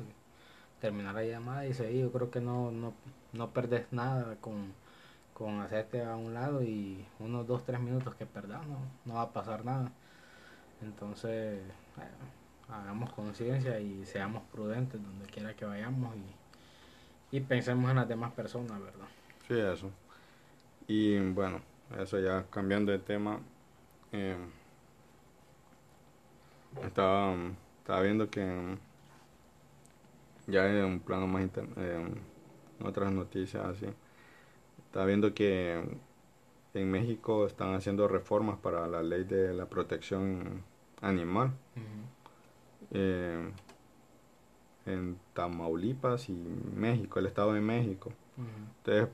[0.81, 2.03] terminar la llamada y seguir.
[2.03, 2.95] Yo creo que no, no,
[3.33, 4.75] no perdés nada con,
[5.35, 9.23] con hacerte a un lado y unos dos, tres minutos que perdás, no, no va
[9.23, 9.93] a pasar nada.
[10.83, 11.61] Entonces,
[12.69, 16.42] hagamos conciencia y seamos prudentes donde quiera que vayamos y,
[17.33, 19.07] y pensemos en las demás personas, ¿verdad?
[19.49, 19.91] Sí, eso.
[20.87, 21.61] Y bueno,
[21.99, 23.41] eso ya cambiando de tema,
[24.13, 24.37] eh,
[26.85, 27.35] estaba,
[27.79, 28.77] estaba viendo que
[30.47, 32.21] ya en un plano más en
[32.85, 33.87] otras noticias así,
[34.87, 35.83] estaba viendo que
[36.75, 40.63] en México están haciendo reformas para la ley de la protección
[41.01, 41.53] animal.
[42.91, 43.51] Eh,
[44.87, 48.13] en Tamaulipas y México, el estado de México.
[48.79, 49.09] Entonces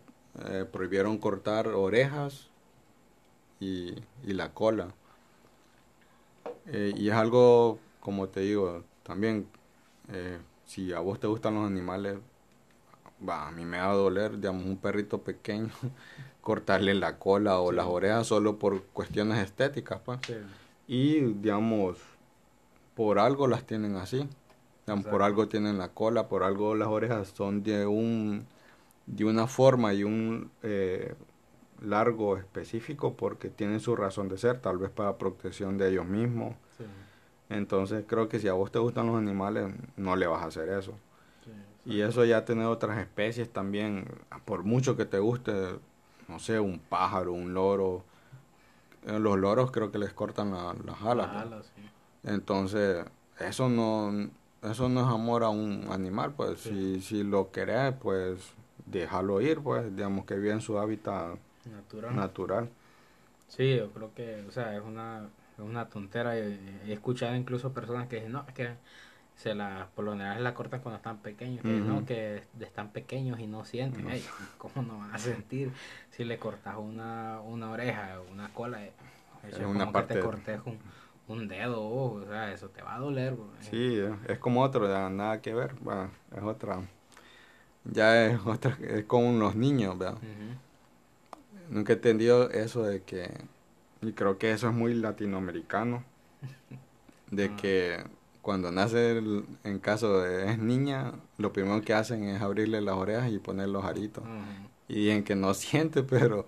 [0.46, 2.48] eh, prohibieron cortar orejas
[3.60, 3.94] y,
[4.24, 4.94] la cola.
[6.66, 9.46] Eh, y es algo, como te digo, también,
[10.64, 12.18] si a vos te gustan los animales,
[13.26, 15.70] va, a mí me va a doler, digamos, un perrito pequeño,
[16.40, 20.20] cortarle la cola o las orejas solo por cuestiones estéticas, pues.
[20.86, 21.98] Y, digamos,
[22.94, 24.28] por algo las tienen así.
[25.10, 28.46] Por algo tienen la cola, por algo las orejas son de un
[29.06, 31.14] de una forma y un eh,
[31.82, 36.54] largo específico porque tienen su razón de ser, tal vez para protección de ellos mismos.
[37.48, 40.68] Entonces creo que si a vos te gustan los animales, no le vas a hacer
[40.68, 40.92] eso.
[41.86, 44.06] y eso ya tener otras especies también,
[44.44, 45.52] por mucho que te guste,
[46.28, 48.04] no sé, un pájaro, un loro.
[49.06, 51.30] Eh, los loros creo que les cortan las alas.
[52.24, 53.06] Entonces,
[53.38, 54.28] eso no,
[54.62, 58.52] eso no es amor a un animal, pues si, si lo querés, pues
[58.86, 61.36] déjalo ir, pues digamos que vive en su hábitat
[61.70, 62.16] natural.
[62.16, 62.68] natural.
[63.48, 66.36] Sí, yo creo que, o sea, es una, es una tontera.
[66.36, 68.70] He, escuchado incluso personas que dicen, no, es que
[69.36, 72.04] se la, por lo general la cortan cuando están pequeños, que, ¿no?
[72.04, 74.06] que están pequeños y no sienten.
[74.58, 75.72] ¿Cómo no van a sentir
[76.10, 78.82] si le cortas una, una oreja, una cola?
[78.84, 80.78] Es una parte que te cortes un,
[81.28, 83.36] un dedo, o sea, eso te va a doler.
[83.60, 85.74] Sí, es como otro, nada que ver,
[86.36, 86.82] es otra,
[87.84, 90.18] ya es otra, es como los niños, ¿verdad?
[91.70, 93.30] Nunca he entendido eso de que,
[94.00, 96.02] y creo que eso es muy latinoamericano,
[97.30, 97.56] de ah.
[97.56, 98.04] que
[98.48, 99.18] cuando nace
[99.64, 103.68] en caso de es niña, lo primero que hacen es abrirle las orejas y poner
[103.68, 104.24] los aritos.
[104.88, 106.46] Y en que no siente, pero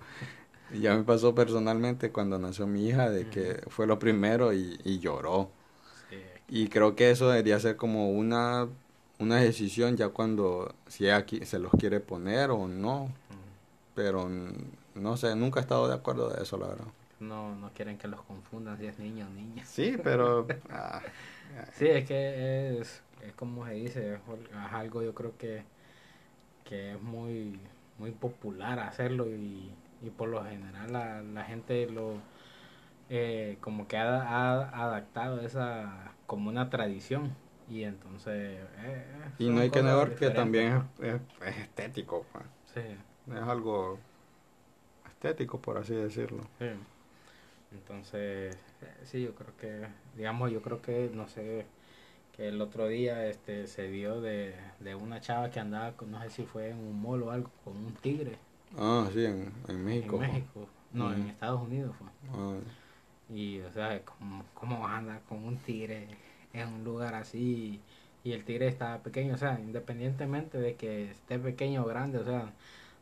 [0.79, 5.51] ya me pasó personalmente cuando nació mi hija, de que fue lo primero y, lloró.
[6.49, 8.69] Y creo que eso debería ser como una,
[9.19, 11.07] una decisión ya cuando, si
[11.45, 13.11] se los quiere poner o no.
[13.95, 14.29] Pero
[14.95, 16.87] no sé, nunca he estado de acuerdo de eso, la verdad.
[17.21, 19.65] No, no quieren que los confundan si es niño o niña.
[19.65, 20.47] Sí, pero...
[20.71, 21.03] Ah,
[21.73, 24.21] sí, es que es, es como se dice, es
[24.73, 25.65] algo yo creo que,
[26.65, 27.59] que es muy,
[27.99, 32.15] muy popular hacerlo y y por lo general la, la gente lo
[33.09, 37.35] eh, como que ha, ha, adaptado esa como una tradición
[37.69, 39.05] y entonces eh,
[39.39, 42.45] y no hay que negar que también es, es, estético pues.
[42.75, 42.81] sí.
[43.33, 43.99] es algo
[45.09, 46.69] estético por así decirlo sí.
[47.73, 48.57] entonces
[49.05, 49.87] sí yo creo que
[50.17, 51.67] digamos yo creo que no sé
[52.37, 56.31] que el otro día este se vio de, de una chava que andaba no sé
[56.31, 58.39] si fue en un mall o algo con un tigre
[58.79, 60.23] Ah, sí, en, en México.
[60.23, 60.69] En México.
[60.93, 62.09] No, en Estados Unidos fue.
[62.33, 62.57] Ah.
[63.33, 66.09] Y, o sea, ¿cómo, ¿cómo vas a andar con un tigre
[66.53, 67.81] en un lugar así?
[68.25, 72.25] Y el tigre está pequeño, o sea, independientemente de que esté pequeño o grande, o
[72.25, 72.53] sea,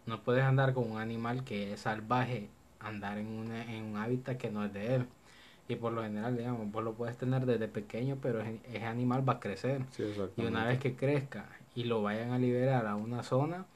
[0.07, 2.49] no puedes andar con un animal que es salvaje,
[2.81, 5.07] andar en, una, en un hábitat que no es de él.
[5.69, 9.35] Y por lo general, digamos, vos lo puedes tener desde pequeño, pero ese animal va
[9.35, 9.83] a crecer.
[10.37, 13.66] y una vez que crezca y lo vayan a liberar a una zona,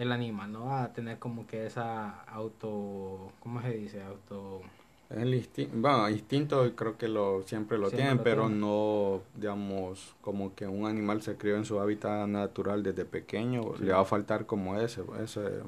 [0.00, 4.02] el animal no va a tener como que esa auto, ¿cómo se dice?
[4.02, 4.62] Auto...
[5.10, 10.68] El instinto, bueno, instinto creo que lo siempre lo tienen, pero no, digamos, como que
[10.68, 14.78] un animal se crió en su hábitat natural desde pequeño, le va a faltar como
[14.78, 15.62] ese, ese.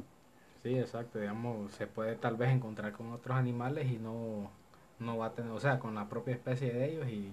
[0.62, 4.50] Sí, exacto, digamos, se puede tal vez encontrar con otros animales y no,
[5.00, 7.32] no va a tener, o sea, con la propia especie de ellos y,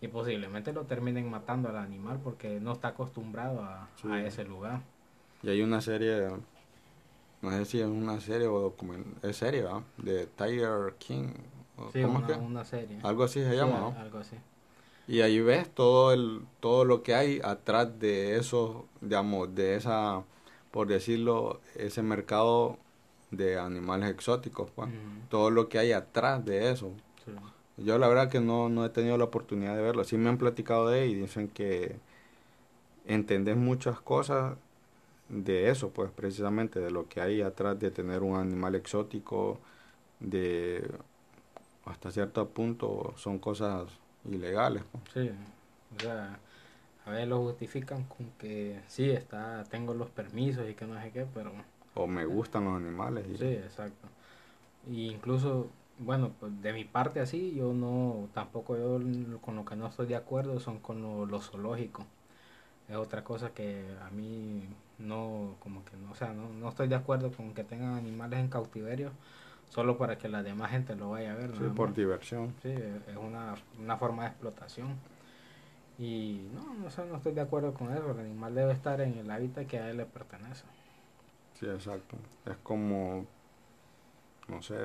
[0.00, 4.82] y posiblemente lo terminen matando al animal porque no está acostumbrado a, a ese lugar.
[5.42, 6.28] Y hay una serie,
[7.42, 9.82] no sé si es una serie o documento, es serie, ¿verdad?
[9.96, 11.28] De Tiger King.
[11.92, 12.38] Sí, ¿cómo una, es que?
[12.38, 12.98] una serie.
[13.02, 13.94] Algo así se llama, ¿no?
[13.98, 14.36] Algo así.
[15.08, 20.22] Y ahí ves todo el todo lo que hay atrás de eso, digamos, de esa,
[20.70, 22.78] por decirlo, ese mercado
[23.30, 24.88] de animales exóticos, pues.
[25.28, 26.92] Todo lo que hay atrás de eso.
[27.76, 30.04] Yo la verdad que no, no he tenido la oportunidad de verlo.
[30.04, 31.96] Sí me han platicado de él y dicen que
[33.06, 34.56] entendés muchas cosas
[35.30, 39.58] de eso, pues precisamente de lo que hay atrás de tener un animal exótico,
[40.18, 40.90] de
[41.86, 43.88] hasta cierto punto son cosas
[44.24, 44.82] ilegales.
[44.90, 45.04] Pues.
[45.14, 45.32] Sí,
[45.96, 46.38] O sea,
[47.06, 51.10] a veces lo justifican con que sí, está, tengo los permisos y que no sé
[51.12, 51.52] qué, pero...
[51.94, 53.26] O me gustan los animales.
[53.38, 54.08] Sí, exacto.
[54.88, 55.68] Y incluso,
[55.98, 59.00] bueno, pues de mi parte así, yo no, tampoco yo
[59.40, 62.04] con lo que no estoy de acuerdo son con lo, lo zoológico.
[62.88, 64.68] Es otra cosa que a mí
[65.00, 68.40] no, como que no, o sea, no, no estoy de acuerdo con que tengan animales
[68.40, 69.10] en cautiverio
[69.68, 71.56] solo para que la demás gente lo vaya a ver.
[71.56, 72.54] Sí, por diversión.
[72.62, 74.96] Sí, es una, una forma de explotación.
[75.98, 78.10] Y no, no, no estoy de acuerdo con eso.
[78.10, 80.64] El animal debe estar en el hábitat que a él le pertenece.
[81.58, 82.16] Sí, exacto.
[82.46, 83.26] Es como,
[84.48, 84.76] no sé,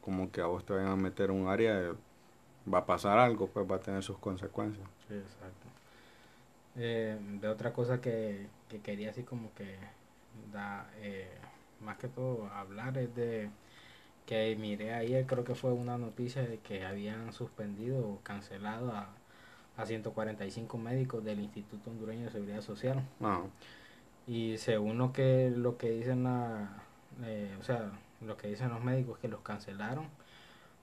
[0.00, 1.94] como que a vos te vayan a meter un área,
[2.72, 4.86] va a pasar algo, pues va a tener sus consecuencias.
[5.08, 5.66] Sí, exacto.
[6.76, 9.76] Eh, de otra cosa que, que quería así como que
[10.50, 11.28] da, eh,
[11.80, 13.50] más que todo hablar es de
[14.24, 19.10] que miré ayer, creo que fue una noticia de que habían suspendido o cancelado a,
[19.76, 23.02] a 145 médicos del Instituto Hondureño de Seguridad Social.
[23.20, 23.42] Ah.
[24.26, 26.82] Y según lo que, lo que dicen la,
[27.24, 27.92] eh, o sea,
[28.22, 30.06] lo que dicen los médicos que los cancelaron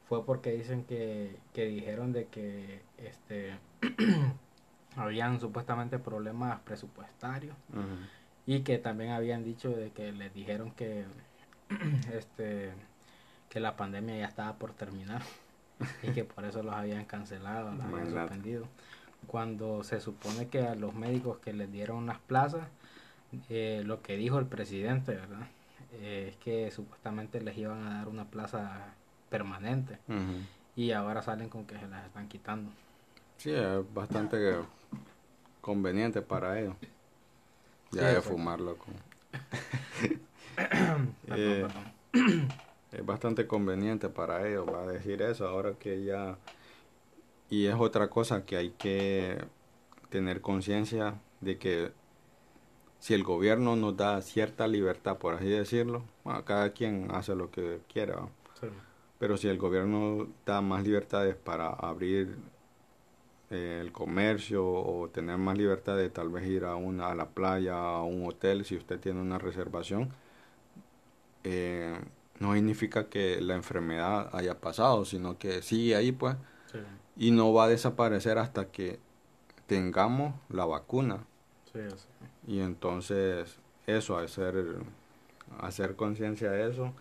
[0.07, 3.57] fue porque dicen que, que dijeron de que este
[4.95, 7.55] habían supuestamente problemas presupuestarios
[8.45, 11.05] y que también habían dicho de que les dijeron que
[12.13, 12.73] este
[13.49, 15.21] que la pandemia ya estaba por terminar
[16.03, 18.65] y que por eso los habían cancelado, los habían suspendido.
[19.27, 22.67] Cuando se supone que a los médicos que les dieron unas plazas,
[23.49, 25.47] eh, lo que dijo el presidente, ¿verdad?
[25.93, 28.93] Eh, es que supuestamente les iban a dar una plaza
[29.29, 29.97] permanente
[30.75, 32.71] y ahora salen con que se las están quitando.
[33.39, 34.57] Sí, es bastante
[35.61, 36.75] conveniente para ellos.
[37.91, 38.77] Ya de fumarlo.
[38.77, 38.93] Con...
[41.31, 41.65] Eh,
[42.91, 46.37] es bastante conveniente para ellos, va a decir eso, ahora que ya...
[47.49, 49.37] Y es otra cosa que hay que
[50.09, 51.91] tener conciencia de que
[52.99, 56.03] si el gobierno nos da cierta libertad, por así decirlo,
[56.45, 58.27] cada quien hace lo que quiera,
[59.17, 62.37] pero si el gobierno da más libertades para abrir
[63.51, 67.29] eh, el comercio o tener más libertad de tal vez ir a, una, a la
[67.29, 70.09] playa, a un hotel, si usted tiene una reservación,
[71.43, 71.99] eh,
[72.39, 76.35] no significa que la enfermedad haya pasado, sino que sigue ahí pues
[77.17, 78.99] y no va a desaparecer hasta que
[79.67, 81.25] tengamos la vacuna.
[82.47, 84.77] Y entonces eso, hacer,
[85.59, 86.93] hacer conciencia de eso.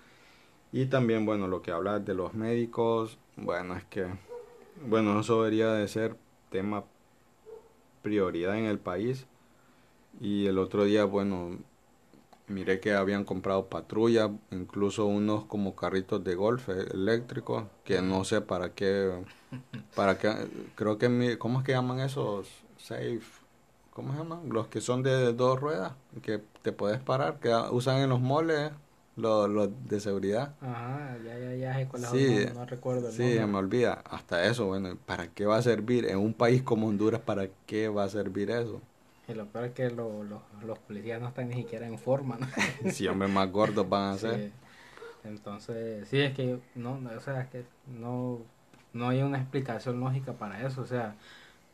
[0.73, 4.07] Y también, bueno, lo que habla de los médicos, bueno, es que,
[4.87, 6.17] bueno, eso debería de ser
[6.51, 6.85] tema
[8.03, 9.27] prioridad en el país.
[10.21, 11.59] Y el otro día, bueno,
[12.49, 18.41] miré que habían comprado patrulla, incluso unos como carritos de golf eléctricos, que no sé
[18.41, 19.23] para qué,
[19.95, 20.35] para qué,
[20.75, 22.49] creo que, ¿cómo es que llaman esos?
[22.79, 23.21] Safe,
[23.93, 24.49] ¿cómo se llaman?
[24.51, 25.93] Los que son de dos ruedas,
[26.23, 28.71] que te puedes parar, que usan en los moles
[29.19, 30.55] los, los de seguridad.
[30.61, 33.11] Ajá, ya, ya, ya, con sí, no, recuerdo.
[33.11, 34.03] sí, me olvida.
[34.11, 36.07] Hasta eso, bueno, ¿para qué va a servir?
[36.07, 38.81] En un país como Honduras, ¿para qué va a servir eso?
[39.29, 40.25] Y lo peor es que lo,
[40.65, 42.47] los policías no están ni siquiera en forma, ¿no?
[42.93, 44.53] si hombres más gordos van a ser.
[45.25, 48.39] Entonces, sí, es que no, o sea, es que no,
[48.93, 50.81] no hay una explicación lógica para eso.
[50.81, 51.17] O sea,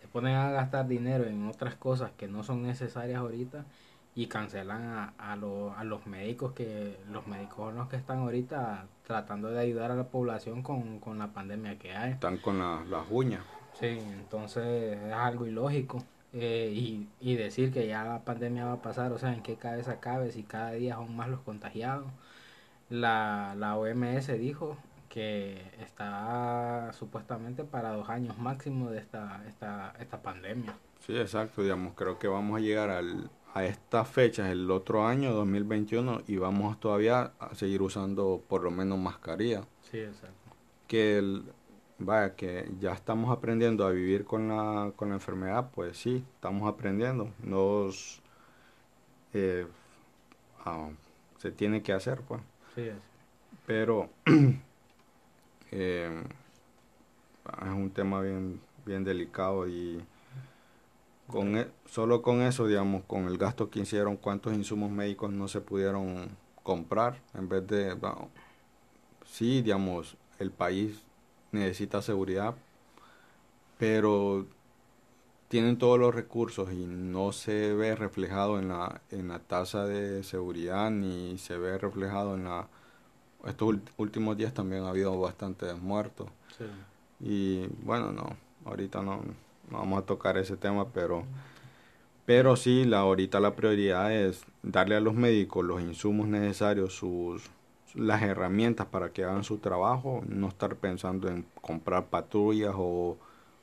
[0.00, 3.64] se ponen a gastar dinero en otras cosas que no son necesarias ahorita
[4.14, 9.48] y cancelan a, a, a los médicos que los médicos los que están ahorita tratando
[9.50, 12.12] de ayudar a la población con, con la pandemia que hay.
[12.12, 13.44] Están con las uñas.
[13.78, 16.02] Sí, entonces es algo ilógico.
[16.32, 19.54] Eh, y, y decir que ya la pandemia va a pasar, o sea, en qué
[19.54, 22.06] cabeza cabe si cada día son más los contagiados.
[22.90, 24.76] La, la OMS dijo
[25.08, 30.74] que está supuestamente para dos años máximo de esta, esta, esta pandemia.
[31.06, 35.32] Sí, exacto, digamos, creo que vamos a llegar al, a estas fechas el otro año,
[35.32, 39.62] 2021, y vamos todavía a seguir usando por lo menos mascarilla.
[39.80, 40.50] Sí, exacto.
[40.88, 41.44] Que el,
[41.98, 46.68] vaya, que ya estamos aprendiendo a vivir con la, con la enfermedad, pues sí, estamos
[46.68, 47.30] aprendiendo.
[47.44, 48.20] Nos,
[49.32, 49.68] eh,
[50.64, 50.88] ah,
[51.38, 52.40] se tiene que hacer, pues.
[52.74, 52.90] Sí,
[53.66, 54.10] Pero
[55.70, 56.24] eh,
[57.62, 60.02] es un tema bien, bien delicado y
[61.34, 65.48] con e, solo con eso, digamos, con el gasto que hicieron, cuántos insumos médicos no
[65.48, 66.28] se pudieron
[66.62, 68.30] comprar en vez de, bueno,
[69.26, 71.02] sí, digamos, el país
[71.50, 72.54] necesita seguridad,
[73.78, 74.46] pero
[75.48, 80.22] tienen todos los recursos y no se ve reflejado en la, en la tasa de
[80.22, 82.68] seguridad ni se ve reflejado en la...
[83.44, 86.28] Estos últimos días también ha habido bastantes muertos.
[87.18, 89.20] Y bueno, no, ahorita no
[89.70, 91.24] vamos a tocar ese tema, pero,
[92.26, 97.50] pero sí, la, ahorita la prioridad es darle a los médicos los insumos necesarios, sus,
[97.94, 103.16] las herramientas para que hagan su trabajo, no estar pensando en comprar patrullas o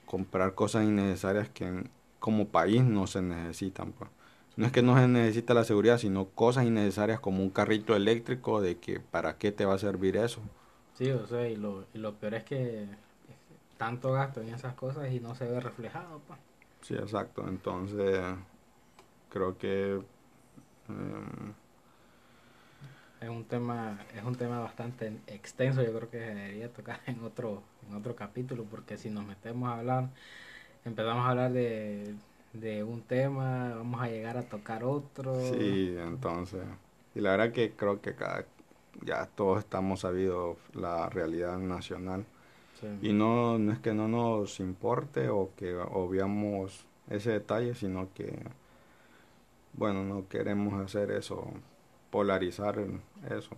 [0.06, 1.84] comprar cosas innecesarias que
[2.20, 3.92] como país no se necesitan.
[3.94, 4.10] Pues.
[4.58, 8.62] No es que no se necesita la seguridad, sino cosas innecesarias como un carrito eléctrico
[8.62, 10.42] de que para qué te va a servir eso.
[10.98, 12.86] Sí, o sea, y lo, y lo peor es que
[13.82, 16.22] tanto gasto en esas cosas y no se ve reflejado.
[16.28, 16.38] Pues.
[16.82, 17.48] Sí, exacto.
[17.48, 18.22] Entonces,
[19.28, 20.00] creo que...
[20.88, 21.54] Em,
[23.22, 27.24] es un tema es un tema bastante extenso yo creo que se debería tocar en
[27.24, 30.10] otro en otro capítulo porque si nos metemos a hablar
[30.86, 32.16] empezamos a hablar de,
[32.54, 36.64] de un tema vamos a llegar a tocar otro sí entonces
[37.14, 38.46] y la verdad que creo que cada,
[39.04, 42.26] ya todos estamos sabidos la realidad nacional
[43.02, 48.38] y no no es que no nos importe o que obviamos ese detalle sino que
[49.74, 51.54] bueno no queremos hacer eso
[52.12, 52.78] polarizar
[53.30, 53.56] eso.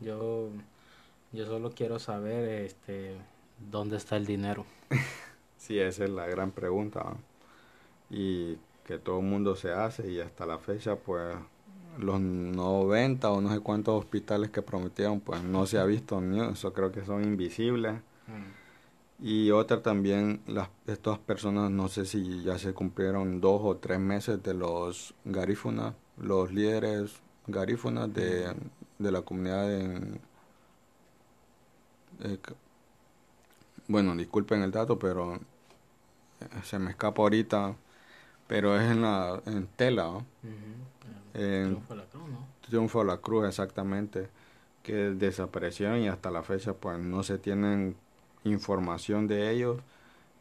[0.00, 0.50] Yo,
[1.32, 3.16] yo solo quiero saber este,
[3.70, 4.66] dónde está el dinero.
[5.56, 7.16] sí, esa es la gran pregunta.
[8.10, 11.34] Y que todo el mundo se hace y hasta la fecha pues
[11.98, 16.40] los 90 o no sé cuántos hospitales que prometieron pues no se ha visto ni
[16.40, 17.94] eso creo que son invisibles.
[18.26, 19.26] Mm.
[19.26, 24.00] y otra también las estas personas no sé si ya se cumplieron dos o tres
[24.00, 28.54] meses de los garífunas los líderes garífunas de,
[28.98, 30.20] la comunidad en,
[33.88, 35.38] bueno, disculpen el dato, pero
[36.62, 37.76] se me escapa ahorita,
[38.46, 40.24] pero es en la en tela,
[41.34, 42.46] Triunfo de la Cruz, ¿no?
[42.60, 44.28] Triunfo de la Cruz, exactamente,
[44.82, 47.96] que desaparecieron y hasta la fecha pues no se tienen
[48.44, 49.80] información de ellos,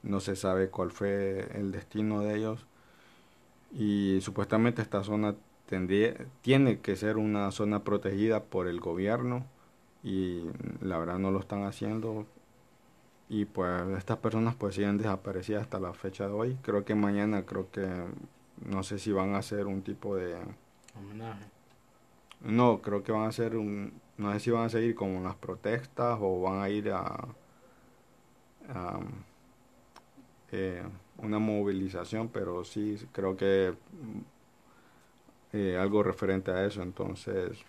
[0.03, 2.65] no se sabe cuál fue el destino de ellos.
[3.73, 5.35] Y supuestamente esta zona
[5.65, 9.45] tendría, tiene que ser una zona protegida por el gobierno
[10.03, 10.43] y
[10.81, 12.27] la verdad no lo están haciendo.
[13.29, 16.57] Y pues estas personas pues siguen desaparecidas hasta la fecha de hoy.
[16.61, 17.87] Creo que mañana creo que
[18.63, 20.35] no sé si van a hacer un tipo de
[20.95, 21.45] homenaje
[22.41, 25.35] no creo que van a hacer un no sé si van a seguir como las
[25.35, 27.27] protestas o van a ir a,
[28.69, 28.99] a
[30.51, 30.83] eh,
[31.17, 33.73] una movilización pero sí creo que
[35.53, 36.81] eh, algo referente a eso.
[36.81, 37.59] Entonces,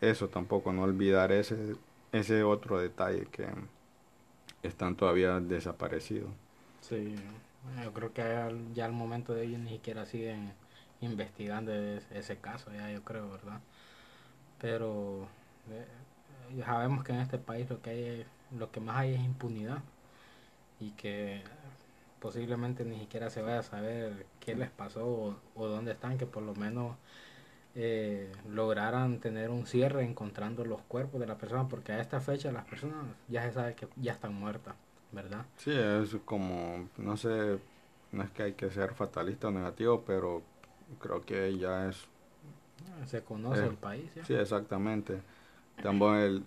[0.00, 1.74] eso tampoco, no olvidar ese,
[2.12, 3.46] ese otro detalle que
[4.62, 6.30] están todavía desaparecidos.
[6.80, 7.16] Sí,
[7.82, 8.22] yo creo que
[8.72, 10.52] ya al momento de ellos ni siquiera siguen
[11.00, 13.60] investigando ese, caso, ya yo creo, ¿verdad?
[14.60, 15.28] Pero
[15.70, 15.86] eh,
[16.64, 18.26] sabemos que en este país lo que hay
[18.56, 19.82] lo que más hay es impunidad
[20.80, 21.42] y que
[22.20, 26.42] posiblemente ni siquiera se vaya a saber qué les pasó o, dónde están, que por
[26.42, 26.96] lo menos
[27.74, 32.50] eh, lograran tener un cierre encontrando los cuerpos de las personas, porque a esta fecha
[32.50, 34.74] las personas ya se sabe que ya están muertas,
[35.12, 35.44] ¿verdad?
[35.56, 37.58] Sí, es como, no sé,
[38.12, 40.42] no es que hay que ser fatalista o negativo, pero
[41.00, 42.06] creo que ya es...
[43.06, 44.10] Se conoce el país.
[44.26, 45.20] Sí, exactamente.
[45.82, 46.44] También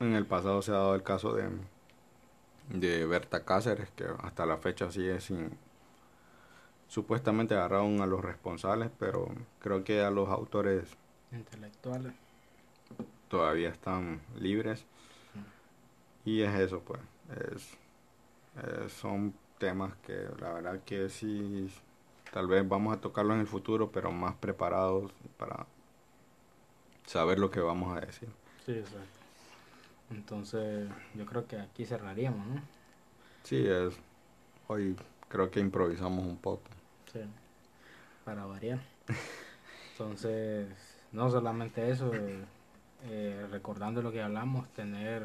[0.00, 1.48] en el pasado se ha dado el caso de
[2.68, 5.56] de Berta Cáceres, que hasta la fecha sigue sin...
[6.88, 10.96] Supuestamente agarraron a los responsables, pero creo que a los autores
[11.32, 12.12] intelectuales
[13.28, 14.84] todavía están libres.
[16.24, 17.00] Y es eso, pues.
[17.50, 21.68] Es, son temas que la verdad que sí,
[22.34, 25.66] tal vez vamos a tocarlo en el futuro, pero más preparados para
[27.06, 28.28] saber lo que vamos a decir.
[28.66, 29.20] Sí, exacto.
[30.10, 32.60] Entonces, yo creo que aquí cerraríamos, ¿no?
[33.44, 33.94] Sí, es.
[34.66, 34.96] Hoy
[35.28, 36.64] creo que improvisamos un poco.
[37.12, 37.20] Sí,
[38.24, 38.80] para variar.
[39.92, 40.66] Entonces,
[41.12, 42.10] no solamente eso,
[43.04, 45.22] eh, recordando lo que hablamos, tener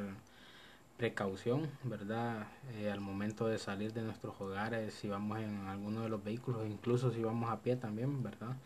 [0.99, 2.45] precaución, ¿verdad?
[2.75, 6.67] Eh, al momento de salir de nuestros hogares, si vamos en alguno de los vehículos,
[6.67, 8.57] incluso si vamos a pie también, ¿verdad?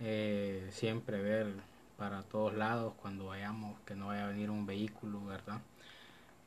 [0.00, 1.52] Eh, siempre ver
[1.98, 5.60] para todos lados cuando vayamos, que no vaya a venir un vehículo, ¿verdad?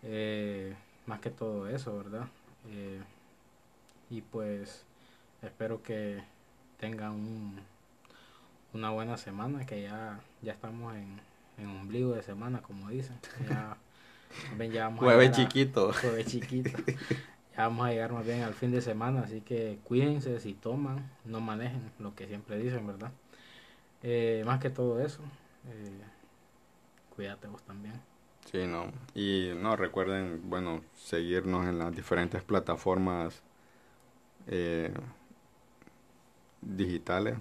[0.02, 2.28] Eh, más que todo eso, ¿verdad?
[4.10, 4.84] Y pues
[5.44, 6.24] espero que
[6.80, 7.60] tengan un,
[8.74, 11.22] una buena semana, que ya, ya estamos en,
[11.58, 13.18] en ombligo de semana, como dicen.
[13.48, 13.78] Ya,
[14.72, 15.94] ya jueves chiquito.
[15.94, 16.72] jueves chiquito.
[17.58, 21.12] Ya vamos a llegar más bien al fin de semana, así que cuídense si toman,
[21.26, 23.12] no manejen, lo que siempre dicen, ¿verdad?
[24.04, 25.22] Eh, más que todo eso,
[25.68, 26.02] eh,
[27.14, 28.02] cuídate vos también.
[28.50, 28.92] Sí, no.
[29.14, 33.44] Y no, recuerden, bueno, seguirnos en las diferentes plataformas
[34.48, 34.94] eh,
[36.62, 37.38] digitales.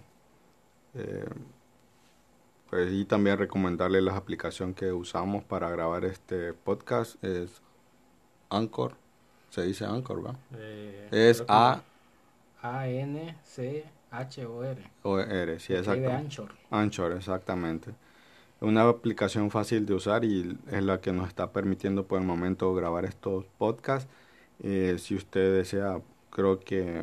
[0.94, 1.24] Eh,
[2.70, 7.22] pues, y también recomendarle las aplicaciones que usamos para grabar este podcast.
[7.22, 7.60] Es
[8.48, 8.94] Anchor.
[9.50, 10.36] Se dice Anchor, ¿va?
[10.56, 11.82] Eh, es A
[12.62, 13.82] A-N-C-H-O-R.
[15.02, 16.10] o R, sí, exacto.
[16.10, 16.52] Anchor.
[16.70, 17.92] Anchor, exactamente.
[18.60, 22.74] Una aplicación fácil de usar y es la que nos está permitiendo por el momento
[22.74, 24.08] grabar estos podcasts.
[24.62, 27.02] Eh, si usted desea, creo que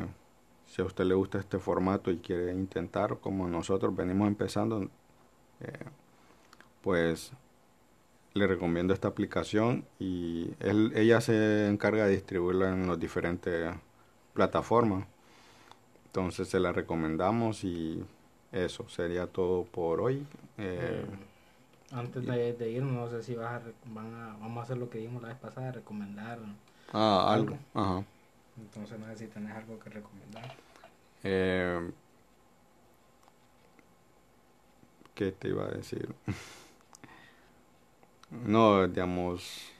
[0.66, 4.88] si a usted le gusta este formato y quiere intentar, como nosotros venimos empezando,
[5.60, 5.84] eh,
[6.82, 7.32] pues
[8.34, 13.74] le recomiendo esta aplicación y él, ella se encarga de distribuirla en las diferentes
[14.34, 15.06] plataformas.
[16.06, 18.04] Entonces se la recomendamos y
[18.52, 20.26] eso sería todo por hoy.
[20.58, 21.06] Eh, Eh,
[21.92, 24.90] antes de, de irnos, no sé si vas a, van a, vamos a hacer lo
[24.90, 26.40] que dijimos la vez pasada, recomendar.
[26.92, 27.54] ah, algo.
[27.54, 27.58] algo.
[27.74, 28.04] Ajá.
[28.58, 30.54] Entonces, no sé si tenés algo que recomendar.
[31.22, 31.90] Eh,
[35.18, 36.08] ¿Qué te iba a decir?
[38.30, 39.72] No, digamos,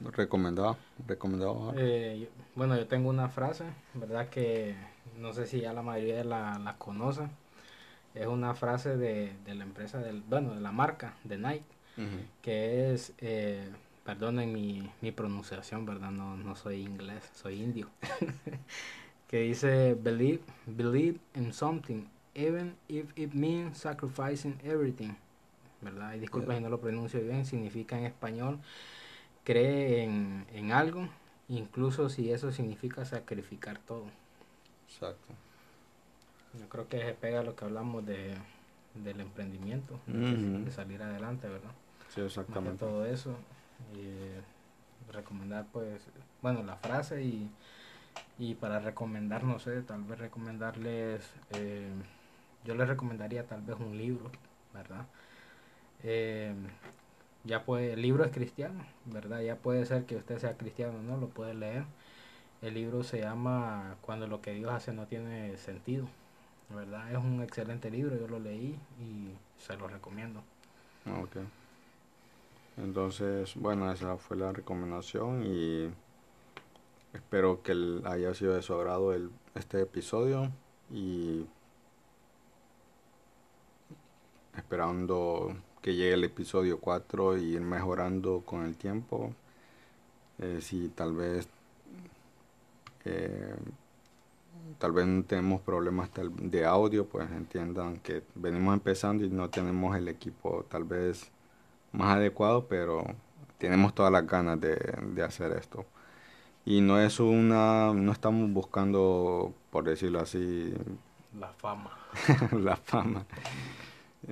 [0.00, 0.76] recomendado,
[1.06, 1.74] recomendado.
[1.76, 4.28] Eh, bueno, yo tengo una frase, ¿verdad?
[4.28, 4.74] Que
[5.18, 7.28] no sé si ya la mayoría la, la conoce.
[8.14, 11.64] Es una frase de, de la empresa, del, bueno, de la marca, de Nike,
[12.42, 13.68] que es, eh,
[14.04, 16.10] perdonen mi, mi pronunciación, ¿verdad?
[16.12, 17.88] No, no soy inglés, soy indio.
[19.28, 22.04] que dice, believe, believe in something,
[22.34, 25.14] even if it means sacrificing everything.
[25.80, 26.14] ¿Verdad?
[26.14, 26.58] Y disculpa Yeah.
[26.58, 28.58] si no lo pronuncio bien, significa en español,
[29.44, 31.08] cree en, en algo,
[31.48, 34.04] incluso si eso significa sacrificar todo.
[34.88, 35.34] Exacto.
[36.58, 38.34] Yo creo que se pega a lo que hablamos de,
[38.94, 41.70] del emprendimiento, de, salir adelante, ¿verdad?
[42.08, 42.78] Sí, Más que exactamente.
[42.78, 43.36] todo eso.
[43.94, 46.02] Y recomendar, pues,
[46.40, 47.50] bueno, la frase y,
[48.38, 51.90] y para recomendar, no sé, tal vez recomendarles, eh,
[52.64, 54.30] yo les recomendaría tal vez un libro,
[54.74, 55.06] ¿verdad?
[56.02, 56.54] Eh,
[57.44, 59.40] ya puede, el libro es cristiano, ¿verdad?
[59.40, 61.16] Ya puede ser que usted sea cristiano, ¿no?
[61.16, 61.84] Lo puede leer.
[62.62, 66.06] El libro se llama Cuando lo que Dios hace no tiene sentido,
[66.70, 67.10] ¿verdad?
[67.12, 70.42] Es un excelente libro, yo lo leí y se lo recomiendo.
[71.06, 71.36] Ah, Ok.
[72.76, 75.90] Entonces, bueno, esa fue la recomendación y
[77.16, 80.50] espero que haya sido de su agrado el, este episodio
[80.90, 81.46] y
[84.56, 89.32] esperando que llegue el episodio 4 y ir mejorando con el tiempo.
[90.38, 91.48] Eh, si tal vez
[93.04, 93.54] eh,
[94.78, 100.08] tal vez tenemos problemas de audio, pues entiendan que venimos empezando y no tenemos el
[100.08, 101.30] equipo tal vez
[101.92, 103.04] más adecuado, pero
[103.58, 104.76] tenemos todas las ganas de,
[105.14, 105.86] de hacer esto.
[106.66, 110.74] Y no es una, no estamos buscando, por decirlo así,
[111.38, 111.92] La fama.
[112.52, 113.26] la fama.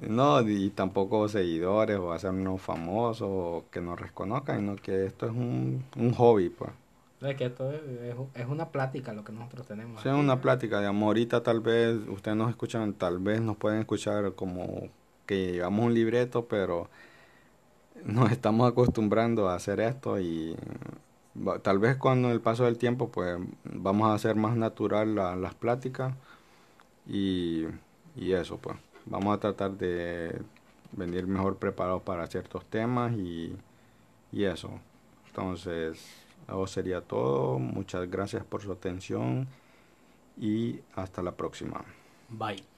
[0.08, 5.32] No, y tampoco seguidores o hacernos famosos o que nos reconozcan, sino que esto es
[5.32, 6.70] un, un hobby, pues.
[7.20, 10.02] Es que esto es, es- es una plática lo que nosotros tenemos.
[10.02, 13.80] Sea, aquí, una plática, digamos, ahorita tal vez ustedes nos escuchan, tal vez nos pueden
[13.80, 14.88] escuchar como
[15.26, 16.90] que llevamos un libreto, pero
[18.04, 20.56] nos estamos acostumbrando a hacer esto y
[21.62, 25.54] tal vez con el paso del tiempo pues vamos a hacer más natural la- las
[25.54, 26.16] pláticas
[27.06, 27.66] y,
[28.16, 28.78] y eso pues.
[29.06, 30.42] Vamos a tratar de
[30.92, 33.56] venir mejor preparados para ciertos temas y,
[34.32, 34.80] y eso.
[35.28, 37.58] Entonces eso sería todo.
[37.58, 39.48] Muchas gracias por su atención
[40.36, 41.84] y hasta la próxima.
[42.28, 42.68] Bye.